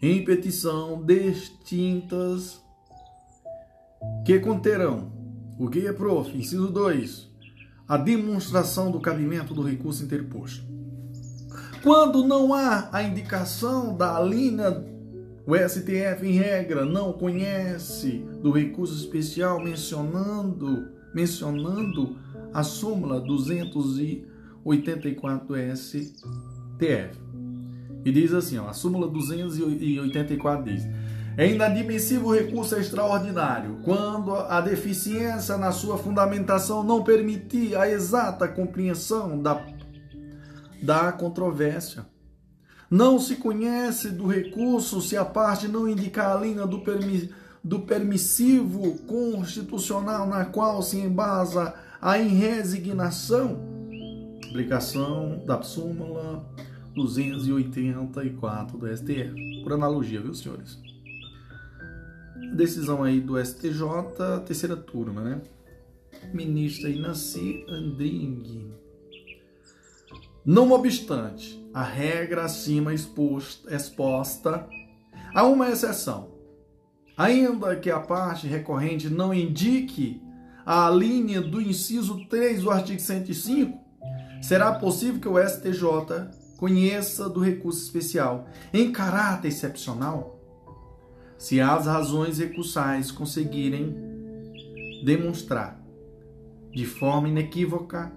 em 0.00 0.22
petição 0.24 1.02
distintas 1.02 2.62
que 4.24 4.38
conterão 4.38 5.10
o 5.58 5.68
que 5.68 5.86
é 5.86 5.92
prof, 5.92 6.36
inciso 6.36 6.68
2, 6.68 7.30
a 7.88 7.96
demonstração 7.96 8.90
do 8.90 9.00
cabimento 9.00 9.54
do 9.54 9.62
recurso 9.62 10.04
interposto. 10.04 10.62
Quando 11.82 12.26
não 12.26 12.52
há 12.52 12.88
a 12.92 13.02
indicação 13.02 13.96
da 13.96 14.20
linha 14.20 14.84
o 15.46 15.54
STF, 15.54 16.26
em 16.26 16.32
regra, 16.32 16.86
não 16.86 17.12
conhece 17.12 18.24
do 18.42 18.50
recurso 18.50 18.94
especial 18.94 19.62
mencionando, 19.62 20.88
mencionando 21.14 22.16
a 22.52 22.62
súmula 22.62 23.20
284 23.20 25.46
do 25.46 25.54
STF. 25.76 27.22
E 28.04 28.12
diz 28.12 28.32
assim, 28.32 28.56
ó, 28.58 28.68
a 28.68 28.72
súmula 28.72 29.06
284 29.06 30.64
diz: 30.64 30.88
é 31.36 31.50
inadmissível 31.50 32.30
recurso 32.30 32.74
extraordinário 32.76 33.80
quando 33.82 34.34
a 34.34 34.62
deficiência 34.62 35.58
na 35.58 35.72
sua 35.72 35.98
fundamentação 35.98 36.82
não 36.82 37.04
permitir 37.04 37.76
a 37.76 37.90
exata 37.90 38.48
compreensão 38.48 39.42
da, 39.42 39.62
da 40.82 41.12
controvérsia 41.12 42.06
não 42.94 43.18
se 43.18 43.34
conhece 43.34 44.08
do 44.08 44.24
recurso 44.28 45.00
se 45.00 45.16
a 45.16 45.24
parte 45.24 45.66
não 45.66 45.88
indicar 45.88 46.36
a 46.36 46.40
linha 46.40 46.64
do, 46.64 46.78
permi 46.78 47.28
do 47.62 47.80
permissivo 47.80 48.96
constitucional 48.98 50.28
na 50.28 50.44
qual 50.44 50.80
se 50.80 50.98
embasa 50.98 51.74
a 52.00 52.12
resignação. 52.12 53.58
Aplicação 54.48 55.42
da 55.44 55.60
súmula 55.60 56.48
284 56.94 58.78
do 58.78 58.96
STF. 58.96 59.62
Por 59.64 59.72
analogia, 59.72 60.20
viu, 60.20 60.32
senhores? 60.32 60.78
Decisão 62.54 63.02
aí 63.02 63.20
do 63.20 63.44
STJ, 63.44 63.82
terceira 64.46 64.76
turma, 64.76 65.20
né? 65.20 65.42
Ministra 66.32 66.88
Inaci 66.88 67.66
Andring. 67.68 68.70
Não 70.46 70.70
obstante, 70.70 71.63
a 71.74 71.82
regra 71.82 72.44
acima 72.44 72.94
exposta, 72.94 73.74
exposta 73.74 74.66
uma 75.42 75.68
exceção. 75.68 76.32
Ainda 77.16 77.74
que 77.74 77.90
a 77.90 77.98
parte 77.98 78.46
recorrente 78.46 79.10
não 79.10 79.34
indique 79.34 80.22
a 80.64 80.88
linha 80.88 81.40
do 81.40 81.60
inciso 81.60 82.26
3 82.28 82.62
do 82.62 82.70
artigo 82.70 83.00
105, 83.00 83.78
será 84.40 84.72
possível 84.72 85.20
que 85.20 85.28
o 85.28 85.38
STJ 85.38 86.30
conheça 86.56 87.28
do 87.28 87.40
recurso 87.40 87.82
especial 87.82 88.46
em 88.72 88.92
caráter 88.92 89.48
excepcional, 89.48 90.40
se 91.36 91.60
as 91.60 91.86
razões 91.86 92.38
recursais 92.38 93.10
conseguirem 93.10 93.94
demonstrar 95.04 95.80
de 96.72 96.86
forma 96.86 97.28
inequívoca 97.28 98.12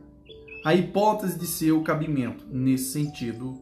a 0.67 0.75
hipótese 0.75 1.39
de 1.39 1.47
seu 1.47 1.81
cabimento. 1.81 2.45
Nesse 2.51 2.91
sentido, 2.91 3.61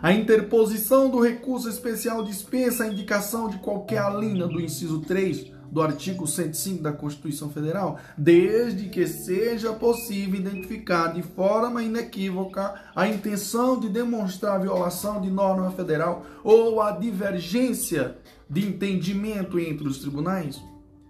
a 0.00 0.14
interposição 0.14 1.10
do 1.10 1.20
recurso 1.20 1.68
especial 1.68 2.24
dispensa 2.24 2.84
a 2.84 2.86
indicação 2.86 3.50
de 3.50 3.58
qualquer 3.58 3.98
alínea 3.98 4.46
do 4.46 4.58
inciso 4.58 5.00
3 5.00 5.52
do 5.70 5.82
artigo 5.82 6.26
105 6.26 6.82
da 6.82 6.90
Constituição 6.90 7.50
Federal, 7.50 7.98
desde 8.16 8.88
que 8.88 9.06
seja 9.06 9.74
possível 9.74 10.40
identificar 10.40 11.08
de 11.08 11.20
forma 11.20 11.82
inequívoca 11.82 12.80
a 12.96 13.06
intenção 13.06 13.78
de 13.78 13.90
demonstrar 13.90 14.54
a 14.54 14.60
violação 14.60 15.20
de 15.20 15.30
norma 15.30 15.70
federal 15.72 16.24
ou 16.42 16.80
a 16.80 16.92
divergência 16.92 18.16
de 18.48 18.66
entendimento 18.66 19.58
entre 19.58 19.86
os 19.86 19.98
tribunais. 19.98 20.58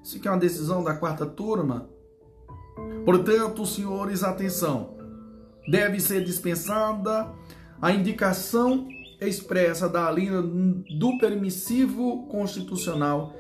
Isso 0.03 0.19
é 0.21 0.31
uma 0.33 0.37
decisão 0.37 0.83
da 0.83 0.95
quarta 0.95 1.25
turma. 1.25 1.89
Portanto, 3.05 3.65
senhores, 3.65 4.25
atenção 4.25 4.98
deve 5.71 6.01
ser 6.01 6.25
dispensada 6.25 7.31
a 7.81 7.93
indicação 7.93 8.89
expressa 9.21 9.89
da 9.89 10.11
linha 10.11 10.41
do 10.43 11.19
permissivo 11.19 12.27
constitucional 12.29 13.35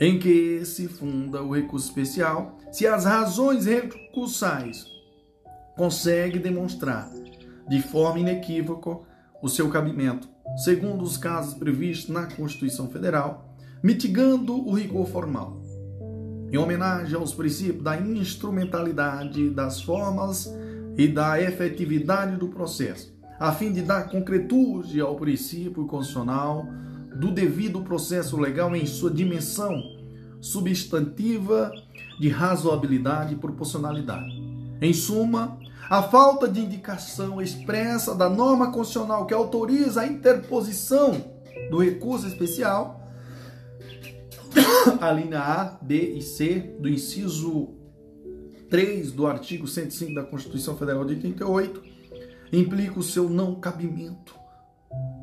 em 0.00 0.18
que 0.18 0.64
se 0.64 0.88
funda 0.88 1.42
o 1.42 1.54
recurso 1.54 1.86
especial, 1.88 2.58
se 2.72 2.86
as 2.86 3.04
razões 3.04 3.66
recursais 3.66 4.84
conseguem 5.76 6.40
demonstrar 6.40 7.10
de 7.68 7.80
forma 7.80 8.18
inequívoca 8.18 8.98
o 9.40 9.48
seu 9.48 9.68
cabimento, 9.70 10.28
segundo 10.56 11.02
os 11.02 11.16
casos 11.16 11.54
previstos 11.54 12.12
na 12.12 12.26
Constituição 12.26 12.88
Federal, 12.88 13.54
mitigando 13.82 14.66
o 14.66 14.72
rigor 14.72 15.06
formal. 15.06 15.62
Em 16.50 16.56
homenagem 16.56 17.16
aos 17.16 17.34
princípios 17.34 17.82
da 17.82 18.00
instrumentalidade 18.00 19.50
das 19.50 19.80
formas 19.80 20.52
e 20.96 21.08
da 21.08 21.40
efetividade 21.40 22.36
do 22.36 22.48
processo, 22.48 23.14
a 23.38 23.52
fim 23.52 23.72
de 23.72 23.82
dar 23.82 24.08
concretude 24.08 25.00
ao 25.00 25.16
princípio 25.16 25.86
constitucional 25.86 26.66
do 27.16 27.30
devido 27.30 27.80
processo 27.82 28.36
legal 28.36 28.74
em 28.74 28.86
sua 28.86 29.10
dimensão 29.10 29.82
substantiva 30.40 31.72
de 32.20 32.28
razoabilidade 32.28 33.34
e 33.34 33.38
proporcionalidade. 33.38 34.30
Em 34.80 34.92
suma, 34.92 35.58
a 35.88 36.02
falta 36.02 36.48
de 36.48 36.60
indicação 36.60 37.40
expressa 37.40 38.14
da 38.14 38.28
norma 38.28 38.70
constitucional 38.70 39.26
que 39.26 39.34
autoriza 39.34 40.02
a 40.02 40.06
interposição 40.06 41.32
do 41.70 41.78
recurso 41.78 42.26
especial, 42.26 43.08
a 45.00 45.10
linha 45.12 45.40
A, 45.40 45.78
B 45.80 46.14
e 46.16 46.22
C 46.22 46.76
do 46.78 46.88
inciso 46.88 47.74
3 48.74 49.12
do 49.12 49.28
artigo 49.28 49.68
105 49.68 50.14
da 50.14 50.24
Constituição 50.24 50.76
Federal 50.76 51.04
de 51.04 51.14
88 51.14 51.80
implica 52.52 52.98
o 52.98 53.04
seu 53.04 53.30
não 53.30 53.54
cabimento 53.54 54.34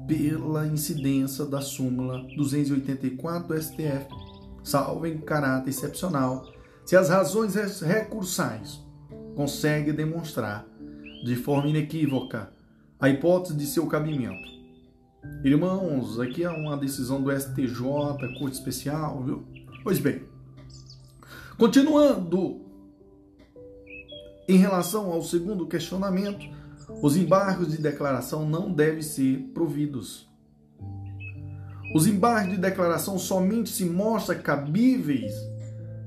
pela 0.08 0.66
incidência 0.66 1.44
da 1.46 1.60
súmula 1.60 2.26
284 2.38 3.50
do 3.50 3.62
STF, 3.62 4.08
salvo 4.64 5.06
em 5.06 5.18
caráter 5.18 5.70
excepcional, 5.70 6.50
se 6.86 6.96
as 6.96 7.10
razões 7.10 7.54
recursais 7.82 8.80
conseguem 9.36 9.94
demonstrar 9.94 10.66
de 11.26 11.36
forma 11.36 11.68
inequívoca 11.68 12.54
a 12.98 13.10
hipótese 13.10 13.58
de 13.58 13.66
seu 13.66 13.86
cabimento. 13.86 14.50
Irmãos, 15.44 16.22
aqui 16.22 16.46
é 16.46 16.50
uma 16.50 16.78
decisão 16.78 17.22
do 17.22 17.30
STJ, 17.38 17.82
Corte 18.40 18.54
Especial, 18.54 19.22
viu? 19.26 19.44
Pois 19.84 20.00
bem, 20.00 20.24
continuando 21.58 22.71
em 24.48 24.58
relação 24.58 25.12
ao 25.12 25.22
segundo 25.22 25.68
questionamento, 25.68 26.46
os 27.02 27.16
embargos 27.16 27.70
de 27.70 27.78
declaração 27.78 28.48
não 28.48 28.72
devem 28.72 29.02
ser 29.02 29.52
providos. 29.54 30.30
Os 31.94 32.08
embargos 32.08 32.56
de 32.56 32.58
declaração 32.58 33.18
somente 33.18 33.70
se 33.70 33.86
mostram 33.86 34.40
cabíveis 34.40 35.34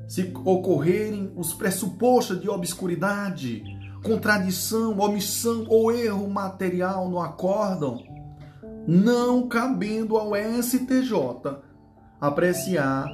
se 0.07 0.33
ocorrerem 0.45 1.33
os 1.35 1.53
pressupostos 1.53 2.41
de 2.41 2.49
obscuridade, 2.49 3.65
contradição, 4.03 4.99
omissão 4.99 5.65
ou 5.69 5.91
erro 5.91 6.29
material 6.29 7.09
no 7.09 7.21
acórdão, 7.21 8.03
não 8.87 9.49
cabendo 9.49 10.17
ao 10.17 10.33
STJ 10.37 11.13
apreciar 12.21 13.09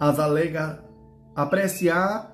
as 0.00 0.18
alega 0.18 0.82
apreciar 1.34 2.33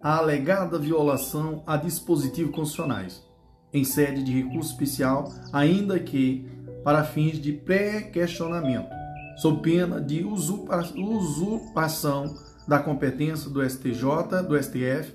a 0.00 0.16
alegada 0.16 0.78
violação 0.78 1.62
a 1.66 1.76
dispositivos 1.76 2.54
constitucionais, 2.54 3.26
em 3.72 3.82
sede 3.84 4.22
de 4.22 4.32
recurso 4.32 4.70
especial, 4.70 5.32
ainda 5.52 5.98
que 5.98 6.46
para 6.84 7.02
fins 7.04 7.40
de 7.40 7.52
pré-questionamento, 7.52 8.88
sob 9.36 9.62
pena 9.62 10.00
de 10.00 10.24
usurpação 10.24 12.34
da 12.66 12.78
competência 12.78 13.50
do 13.50 13.68
STJ, 13.68 14.42
do 14.46 14.62
STF, 14.62 15.14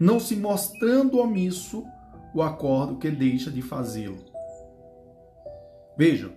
não 0.00 0.18
se 0.18 0.34
mostrando 0.36 1.18
omisso 1.18 1.84
o 2.34 2.42
acordo 2.42 2.96
que 2.96 3.10
deixa 3.10 3.50
de 3.50 3.60
fazê-lo. 3.60 4.24
Vejam, 5.96 6.32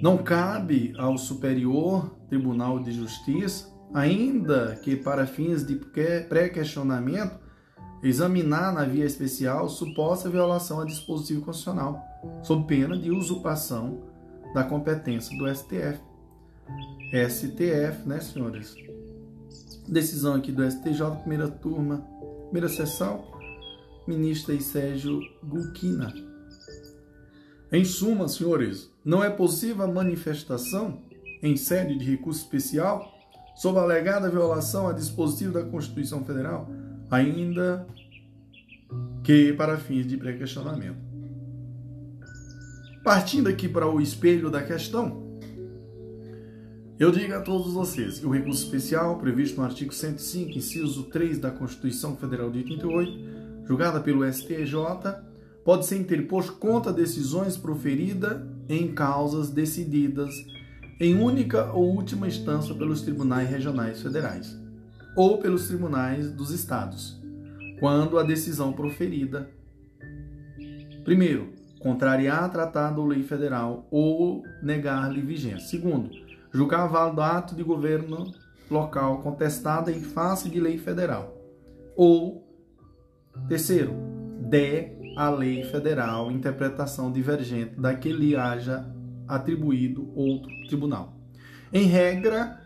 não 0.00 0.18
cabe 0.18 0.94
ao 0.96 1.18
Superior 1.18 2.16
Tribunal 2.28 2.80
de 2.80 2.92
Justiça 2.92 3.73
ainda 3.94 4.74
que 4.82 4.96
para 4.96 5.24
fins 5.24 5.64
de 5.64 5.76
pré-questionamento, 6.28 7.38
examinar 8.02 8.74
na 8.74 8.84
via 8.84 9.06
especial 9.06 9.68
suposta 9.68 10.28
violação 10.28 10.80
a 10.80 10.84
dispositivo 10.84 11.42
constitucional, 11.42 12.02
sob 12.42 12.66
pena 12.66 12.98
de 12.98 13.12
usurpação 13.12 14.02
da 14.52 14.64
competência 14.64 15.36
do 15.38 15.46
STF. 15.48 16.00
STF, 17.28 18.06
né, 18.06 18.20
senhores? 18.20 18.74
Decisão 19.88 20.34
aqui 20.34 20.50
do 20.50 20.68
STJ, 20.68 21.20
primeira 21.20 21.48
turma, 21.48 22.04
primeira 22.46 22.68
sessão, 22.68 23.24
ministra 24.08 24.58
Sérgio 24.60 25.20
Gulquina. 25.42 26.12
Em 27.70 27.84
suma, 27.84 28.26
senhores, 28.28 28.90
não 29.04 29.22
é 29.22 29.30
possível 29.30 29.84
a 29.84 29.88
manifestação 29.88 31.02
em 31.42 31.56
sede 31.56 31.96
de 31.98 32.10
recurso 32.10 32.40
especial 32.40 33.13
sob 33.54 33.78
a 33.78 33.82
alegada 33.82 34.28
violação 34.28 34.88
a 34.88 34.92
dispositivo 34.92 35.52
da 35.52 35.62
Constituição 35.62 36.24
Federal, 36.24 36.68
ainda 37.10 37.86
que 39.22 39.52
para 39.52 39.76
fins 39.78 40.06
de 40.06 40.16
pré-questionamento. 40.16 40.98
Partindo 43.02 43.48
aqui 43.48 43.68
para 43.68 43.86
o 43.86 44.00
espelho 44.00 44.50
da 44.50 44.62
questão, 44.62 45.24
eu 46.98 47.10
digo 47.10 47.34
a 47.34 47.40
todos 47.40 47.72
vocês 47.72 48.18
que 48.18 48.26
o 48.26 48.30
recurso 48.30 48.64
especial 48.64 49.18
previsto 49.18 49.58
no 49.58 49.64
artigo 49.64 49.92
105, 49.92 50.58
inciso 50.58 51.04
3 51.04 51.38
da 51.38 51.50
Constituição 51.50 52.16
Federal 52.16 52.50
de 52.50 52.58
88, 52.58 53.66
julgada 53.66 54.00
pelo 54.00 54.24
STJ, 54.30 54.76
pode 55.64 55.86
ser 55.86 55.98
interposto 55.98 56.52
contra 56.52 56.92
decisões 56.92 57.56
proferidas 57.56 58.40
em 58.68 58.94
causas 58.94 59.50
decididas 59.50 60.32
em 61.00 61.14
única 61.14 61.72
ou 61.72 61.94
última 61.94 62.26
instância 62.26 62.74
pelos 62.74 63.02
tribunais 63.02 63.48
regionais 63.48 64.00
federais 64.00 64.58
ou 65.16 65.38
pelos 65.38 65.68
tribunais 65.68 66.30
dos 66.30 66.50
estados, 66.50 67.20
quando 67.80 68.18
a 68.18 68.22
decisão 68.22 68.72
proferida 68.72 69.48
primeiro, 71.04 71.52
contrariar 71.78 72.50
tratado 72.50 73.00
ou 73.00 73.06
lei 73.06 73.22
federal 73.22 73.86
ou 73.90 74.42
negar-lhe 74.62 75.20
vigência. 75.20 75.68
Segundo, 75.68 76.10
julgar 76.50 76.88
válido 76.88 77.20
ato 77.20 77.54
de 77.54 77.62
governo 77.62 78.32
local 78.70 79.20
contestado 79.20 79.90
em 79.90 80.00
face 80.00 80.48
de 80.48 80.58
lei 80.58 80.78
federal. 80.78 81.36
Ou 81.94 82.48
terceiro, 83.46 83.92
der 84.40 84.98
à 85.16 85.28
lei 85.28 85.62
federal 85.64 86.32
interpretação 86.32 87.12
divergente 87.12 87.78
da 87.78 87.94
que 87.94 88.10
lhe 88.10 88.34
haja 88.34 88.90
atribuído 89.28 90.10
outro 90.14 90.50
tribunal. 90.66 91.16
Em 91.72 91.86
regra, 91.86 92.60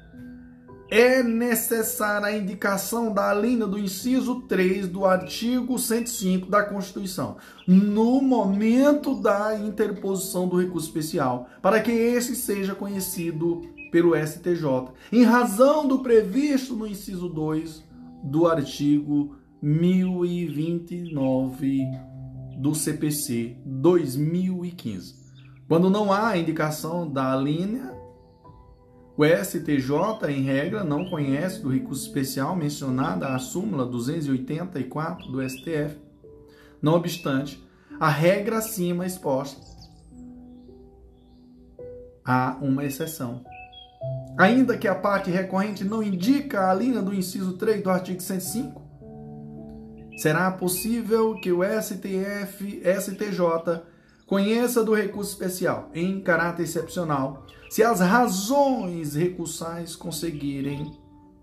é 0.91 1.23
necessária 1.23 2.29
a 2.29 2.37
indicação 2.37 3.13
da 3.13 3.35
linha 3.35 3.67
do 3.67 3.79
inciso 3.79 4.41
3 4.43 4.89
do 4.89 5.05
artigo 5.05 5.79
105 5.79 6.51
da 6.51 6.63
Constituição, 6.63 7.37
no 7.67 8.23
momento 8.23 9.21
da 9.21 9.59
interposição 9.59 10.49
do 10.49 10.59
recurso 10.59 10.87
especial, 10.87 11.51
para 11.61 11.81
que 11.81 11.91
esse 11.91 12.35
seja 12.35 12.75
conhecido 12.75 13.61
pelo 13.93 14.17
STJ, 14.17 14.63
em 15.13 15.25
razão 15.25 15.87
do 15.87 15.99
previsto 15.99 16.75
no 16.75 16.87
inciso 16.87 17.29
2 17.29 17.85
do 18.25 18.47
artigo 18.47 19.37
1029 19.61 21.83
do 22.59 22.75
CPC 22.75 23.59
2015. 23.65 25.18
Quando 25.69 25.91
não 25.91 26.11
há 26.11 26.35
indicação 26.39 27.07
da 27.07 27.37
linha, 27.37 27.93
o 29.14 29.23
STJ, 29.23 30.31
em 30.31 30.43
regra, 30.43 30.83
não 30.83 31.11
conhece 31.11 31.61
do 31.61 31.69
recurso 31.69 32.07
especial 32.07 32.57
mencionada 32.57 33.29
a 33.29 33.39
súmula 33.39 33.85
284 33.85 35.31
do 35.31 35.47
STF. 35.47 35.99
Não 36.81 36.95
obstante, 36.95 37.62
a 38.01 38.09
regra 38.09 38.59
acima 38.59 39.05
exposta 39.05 39.61
há 42.25 42.57
uma 42.62 42.85
exceção. 42.85 43.45
Ainda 44.39 44.79
que 44.79 44.89
a 44.89 44.95
parte 44.95 45.31
recorrente 45.31 45.85
não 45.85 46.03
indica 46.03 46.71
a 46.71 46.75
linha 46.75 47.03
do 47.03 47.12
inciso 47.12 47.59
3 47.59 47.83
do 47.83 47.91
artigo 47.91 48.23
105, 48.23 48.81
será 50.16 50.51
possível 50.51 51.35
que 51.35 51.53
o 51.53 51.62
STF, 51.62 52.83
STJ 53.01 53.83
Conheça 54.29 54.85
do 54.85 54.93
recurso 54.93 55.33
especial, 55.33 55.91
em 55.95 56.20
caráter 56.20 56.64
excepcional, 56.64 57.47
se 57.70 57.83
as 57.83 58.01
razões 58.01 59.14
recursais 59.14 59.97
conseguirem 59.97 60.93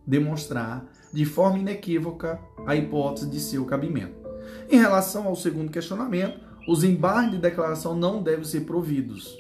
demonstrar 0.05 0.85
de 1.11 1.25
forma 1.25 1.57
inequívoca 1.57 2.39
a 2.63 2.75
hipótese 2.75 3.27
de 3.27 3.39
seu 3.39 3.65
cabimento. 3.65 4.29
Em 4.69 4.77
relação 4.77 5.25
ao 5.25 5.35
segundo 5.35 5.71
questionamento, 5.71 6.39
os 6.67 6.83
embargos 6.83 7.31
de 7.31 7.37
declaração 7.39 7.95
não 7.95 8.21
devem 8.21 8.45
ser 8.45 8.61
providos. 8.61 9.35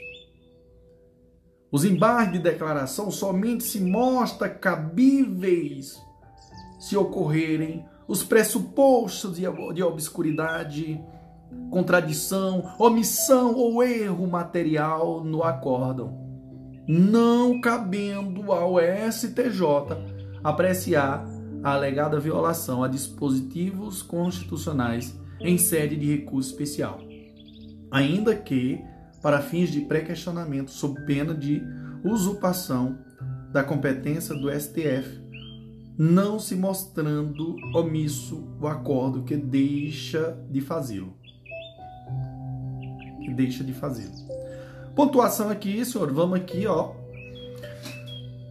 Os 1.71 1.85
embargos 1.85 2.33
de 2.33 2.39
declaração 2.39 3.11
somente 3.11 3.63
se 3.63 3.79
mostram 3.79 4.49
cabíveis 4.59 6.03
se 6.79 6.97
ocorrerem 6.97 7.85
os 8.07 8.23
pressupostos 8.23 9.37
de 9.37 9.83
obscuridade 9.83 11.03
contradição, 11.75 12.73
omissão 12.79 13.53
ou 13.53 13.83
erro 13.83 14.25
material 14.27 15.23
no 15.23 15.43
acórdão, 15.43 16.17
não 16.87 17.59
cabendo 17.59 18.51
ao 18.51 18.75
STJ 19.11 19.61
apreciar 20.43 21.25
a 21.61 21.73
alegada 21.73 22.19
violação 22.19 22.83
a 22.83 22.87
dispositivos 22.87 24.01
constitucionais 24.01 25.19
em 25.41 25.57
sede 25.57 25.97
de 25.97 26.15
recurso 26.15 26.51
especial, 26.51 26.99
ainda 27.91 28.35
que 28.35 28.79
para 29.21 29.41
fins 29.41 29.69
de 29.69 29.81
pré-questionamento 29.81 30.71
sob 30.71 31.03
pena 31.05 31.33
de 31.33 31.61
usurpação 32.05 32.97
da 33.51 33.63
competência 33.63 34.33
do 34.33 34.49
STF, 34.49 35.25
não 35.97 36.39
se 36.39 36.55
mostrando 36.55 37.55
omisso 37.73 38.47
o 38.61 38.67
acordo 38.67 39.23
que 39.23 39.35
deixa 39.35 40.37
de 40.49 40.61
fazê-lo 40.61 41.24
deixa 43.33 43.63
de 43.63 43.73
fazê-lo. 43.73 44.13
Pontuação 44.95 45.49
aqui, 45.49 45.83
senhor, 45.83 46.11
vamos 46.11 46.39
aqui, 46.39 46.65
ó. 46.67 46.93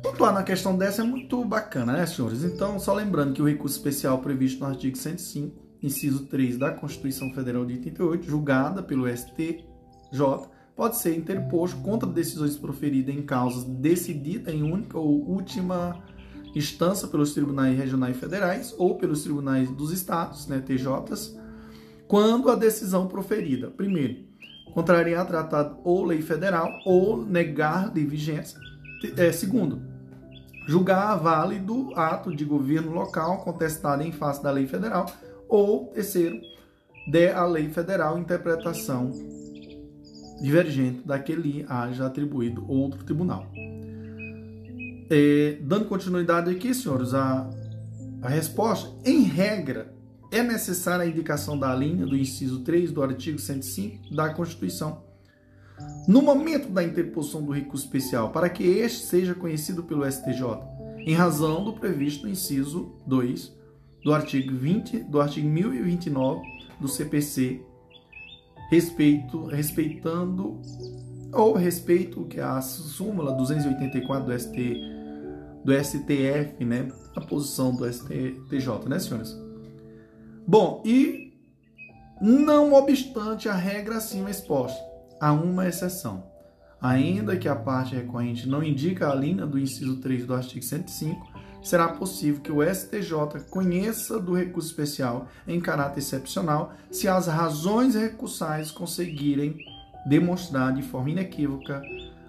Pontuar 0.03 0.35
na 0.35 0.43
questão 0.43 0.77
dessa 0.77 1.03
é 1.03 1.05
muito 1.05 1.43
bacana, 1.45 1.95
né, 1.95 2.07
senhores? 2.07 2.45
Então, 2.45 2.79
só 2.79 2.93
lembrando 2.93 3.33
que 3.33 3.41
o 3.41 3.49
recurso 3.49 3.77
especial 3.77 4.18
previsto 4.18 4.61
no 4.61 4.66
artigo 4.66 4.97
105, 4.97 5.57
inciso 5.83 6.27
3 6.27 6.59
da 6.59 6.70
Constituição 6.70 7.33
Federal 7.33 7.64
de 7.64 7.75
88, 7.75 8.27
julgada 8.27 8.83
pelo 8.83 9.09
STJ, 9.09 9.64
pode 10.77 10.99
ser 10.99 11.16
interposto 11.16 11.79
contra 11.79 12.09
decisões 12.09 12.57
proferidas 12.57 13.14
em 13.14 13.22
causas 13.22 13.64
decididas 13.64 14.53
em 14.53 14.62
única 14.62 14.99
ou 14.99 15.27
última 15.29 16.03
instância 16.55 17.09
pelos 17.09 17.33
tribunais 17.33 17.77
regionais 17.77 18.16
federais 18.16 18.75
ou 18.79 18.97
pelos 18.97 19.22
tribunais 19.22 19.70
dos 19.70 19.93
estados, 19.93 20.47
né, 20.47 20.61
TJs, 20.61 21.37
quando 22.07 22.51
a 22.51 22.55
decisão 22.55 23.09
proferida, 23.09 23.70
primeiro, 23.70 24.25
contrariar 24.75 25.27
tratado 25.27 25.79
ou 25.85 26.05
lei 26.05 26.20
federal 26.20 26.68
ou 26.85 27.25
negar 27.25 27.91
de 27.91 28.05
vigência. 28.05 28.59
É, 29.16 29.31
segundo, 29.31 29.81
julgar 30.66 31.16
válido 31.16 31.93
ato 31.95 32.35
de 32.35 32.45
governo 32.45 32.93
local 32.93 33.39
contestado 33.39 34.03
em 34.03 34.11
face 34.12 34.43
da 34.43 34.51
lei 34.51 34.66
federal. 34.66 35.07
Ou, 35.49 35.87
terceiro, 35.87 36.41
der 37.11 37.37
à 37.37 37.47
lei 37.47 37.68
federal 37.68 38.18
interpretação 38.18 39.12
divergente 40.43 41.07
daquele 41.07 41.64
haja 41.68 42.07
atribuído 42.07 42.68
outro 42.68 43.05
tribunal. 43.05 43.47
É, 45.11 45.59
dando 45.61 45.85
continuidade 45.85 46.51
aqui, 46.51 46.75
senhores, 46.75 47.14
a, 47.14 47.49
a 48.20 48.29
resposta, 48.29 48.91
em 49.05 49.22
regra, 49.22 49.93
é 50.35 50.43
necessária 50.43 51.05
a 51.05 51.09
indicação 51.09 51.57
da 51.57 51.72
linha 51.72 52.05
do 52.05 52.16
inciso 52.16 52.64
3 52.64 52.91
do 52.91 53.01
artigo 53.05 53.39
105 53.39 54.12
da 54.12 54.35
Constituição. 54.35 55.05
No 56.09 56.20
momento 56.20 56.68
da 56.68 56.82
interposição 56.82 57.41
do 57.41 57.53
recurso 57.53 57.85
especial, 57.85 58.30
para 58.30 58.49
que 58.49 58.64
este 58.64 59.07
seja 59.07 59.32
conhecido 59.32 59.85
pelo 59.85 60.05
STJ, 60.11 60.43
em 60.99 61.14
razão 61.14 61.64
do 61.64 61.74
previsto 61.74 62.24
no 62.24 62.32
inciso 62.32 62.97
2 63.07 63.55
do 64.03 64.12
artigo 64.12 64.53
20 64.57 65.05
do 65.05 65.20
artigo 65.20 65.49
1029 65.49 66.43
do 66.80 66.89
CPC, 66.89 67.61
respeito, 68.70 69.45
respeitando 69.45 70.61
ou 71.32 71.55
respeito 71.55 72.24
que 72.24 72.41
a 72.41 72.61
súmula 72.61 73.32
284 73.35 74.26
do 74.26 74.39
ST 74.39 74.95
do 75.64 75.72
STF, 75.72 76.64
né, 76.64 76.89
a 77.14 77.20
posição 77.20 77.74
do 77.74 77.87
STJ, 77.91 78.89
né, 78.89 78.99
senhores? 78.99 79.45
Bom, 80.47 80.82
e 80.84 81.32
não 82.20 82.74
obstante 82.74 83.49
a 83.49 83.55
regra 83.55 83.97
acima 83.97 84.30
exposta, 84.30 84.78
há 85.20 85.32
uma 85.32 85.66
exceção. 85.66 86.24
Ainda 86.80 87.36
que 87.36 87.49
a 87.49 87.57
parte 87.57 87.95
recorrente 87.95 88.47
não 88.47 88.62
indica 88.62 89.11
a 89.11 89.14
linha 89.14 89.47
do 89.47 89.59
inciso 89.59 89.97
3 89.97 90.26
do 90.26 90.34
artigo 90.34 90.62
105, 90.62 91.32
será 91.62 91.88
possível 91.88 92.42
que 92.42 92.53
o 92.53 92.62
STJ 92.62 93.40
conheça 93.49 94.20
do 94.20 94.34
recurso 94.34 94.68
especial 94.68 95.28
em 95.49 95.59
caráter 95.59 96.01
excepcional 96.01 96.74
se 96.90 97.09
as 97.09 97.26
razões 97.26 97.95
recursais 97.95 98.70
conseguirem 98.70 99.57
demonstrar 100.07 100.74
de 100.74 100.82
forma 100.82 101.09
inequívoca 101.09 101.82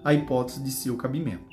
a 0.05 0.13
hipótese 0.13 0.63
de 0.63 0.71
seu 0.71 0.95
cabimento. 0.95 1.43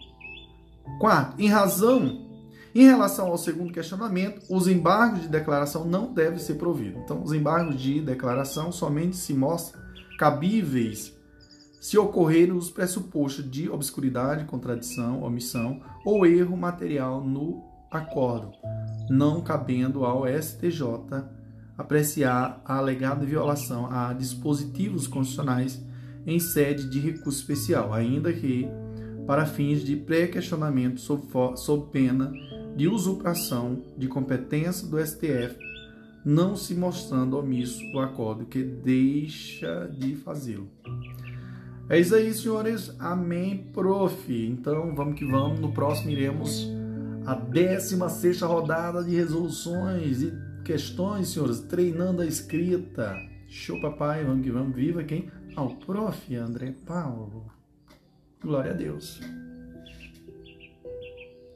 Quarto, 1.00 1.40
em 1.40 1.48
razão, 1.48 2.31
em 2.74 2.84
relação 2.84 3.28
ao 3.28 3.38
segundo 3.38 3.72
questionamento, 3.72 4.42
os 4.48 4.66
embargos 4.66 5.22
de 5.22 5.28
declaração 5.28 5.84
não 5.84 6.12
devem 6.12 6.38
ser 6.38 6.54
providos. 6.54 7.02
Então, 7.02 7.22
os 7.22 7.32
embargos 7.32 7.80
de 7.80 8.00
declaração 8.00 8.72
somente 8.72 9.16
se 9.16 9.34
mostram 9.34 9.82
cabíveis 10.18 11.14
se 11.82 11.98
ocorrerem 11.98 12.52
os 12.52 12.70
pressupostos 12.70 13.50
de 13.50 13.68
obscuridade, 13.68 14.44
contradição, 14.44 15.24
omissão 15.24 15.80
ou 16.04 16.24
erro 16.24 16.56
material 16.56 17.20
no 17.20 17.64
acordo, 17.90 18.52
não 19.10 19.40
cabendo 19.40 20.04
ao 20.04 20.22
STJ 20.24 20.84
apreciar 21.76 22.62
a 22.64 22.76
alegada 22.76 23.26
violação 23.26 23.90
a 23.90 24.12
dispositivos 24.12 25.08
constitucionais 25.08 25.84
em 26.24 26.38
sede 26.38 26.88
de 26.88 27.00
recurso 27.00 27.40
especial, 27.40 27.92
ainda 27.92 28.32
que 28.32 28.68
para 29.26 29.44
fins 29.44 29.82
de 29.82 29.96
pré-questionamento 29.96 31.00
sob, 31.00 31.26
sob 31.56 31.90
pena 31.90 32.32
de 32.76 32.88
usurpação 32.88 33.82
de 33.96 34.08
competência 34.08 34.86
do 34.88 35.04
STF, 35.04 35.56
não 36.24 36.56
se 36.56 36.74
mostrando 36.74 37.36
omisso 37.36 37.82
o 37.92 38.00
acordo 38.00 38.46
que 38.46 38.62
deixa 38.62 39.86
de 39.88 40.14
fazê-lo. 40.16 40.68
É 41.88 41.98
isso 41.98 42.14
aí, 42.14 42.32
senhores. 42.32 42.94
Amém, 42.98 43.70
prof. 43.72 44.46
Então, 44.46 44.94
vamos 44.94 45.18
que 45.18 45.24
vamos. 45.24 45.60
No 45.60 45.72
próximo 45.72 46.10
iremos 46.10 46.68
a 47.26 47.34
16 47.34 48.40
rodada 48.40 49.02
de 49.04 49.14
resoluções 49.14 50.22
e 50.22 50.32
questões, 50.64 51.28
senhores, 51.28 51.60
treinando 51.60 52.22
a 52.22 52.26
escrita. 52.26 53.14
Show, 53.48 53.80
papai. 53.80 54.24
Vamos 54.24 54.42
que 54.42 54.50
vamos. 54.50 54.74
Viva 54.74 55.02
quem? 55.04 55.30
Ao 55.54 55.68
prof. 55.76 56.34
André 56.34 56.74
Paulo. 56.86 57.50
Glória 58.40 58.70
a 58.70 58.74
Deus. 58.74 59.20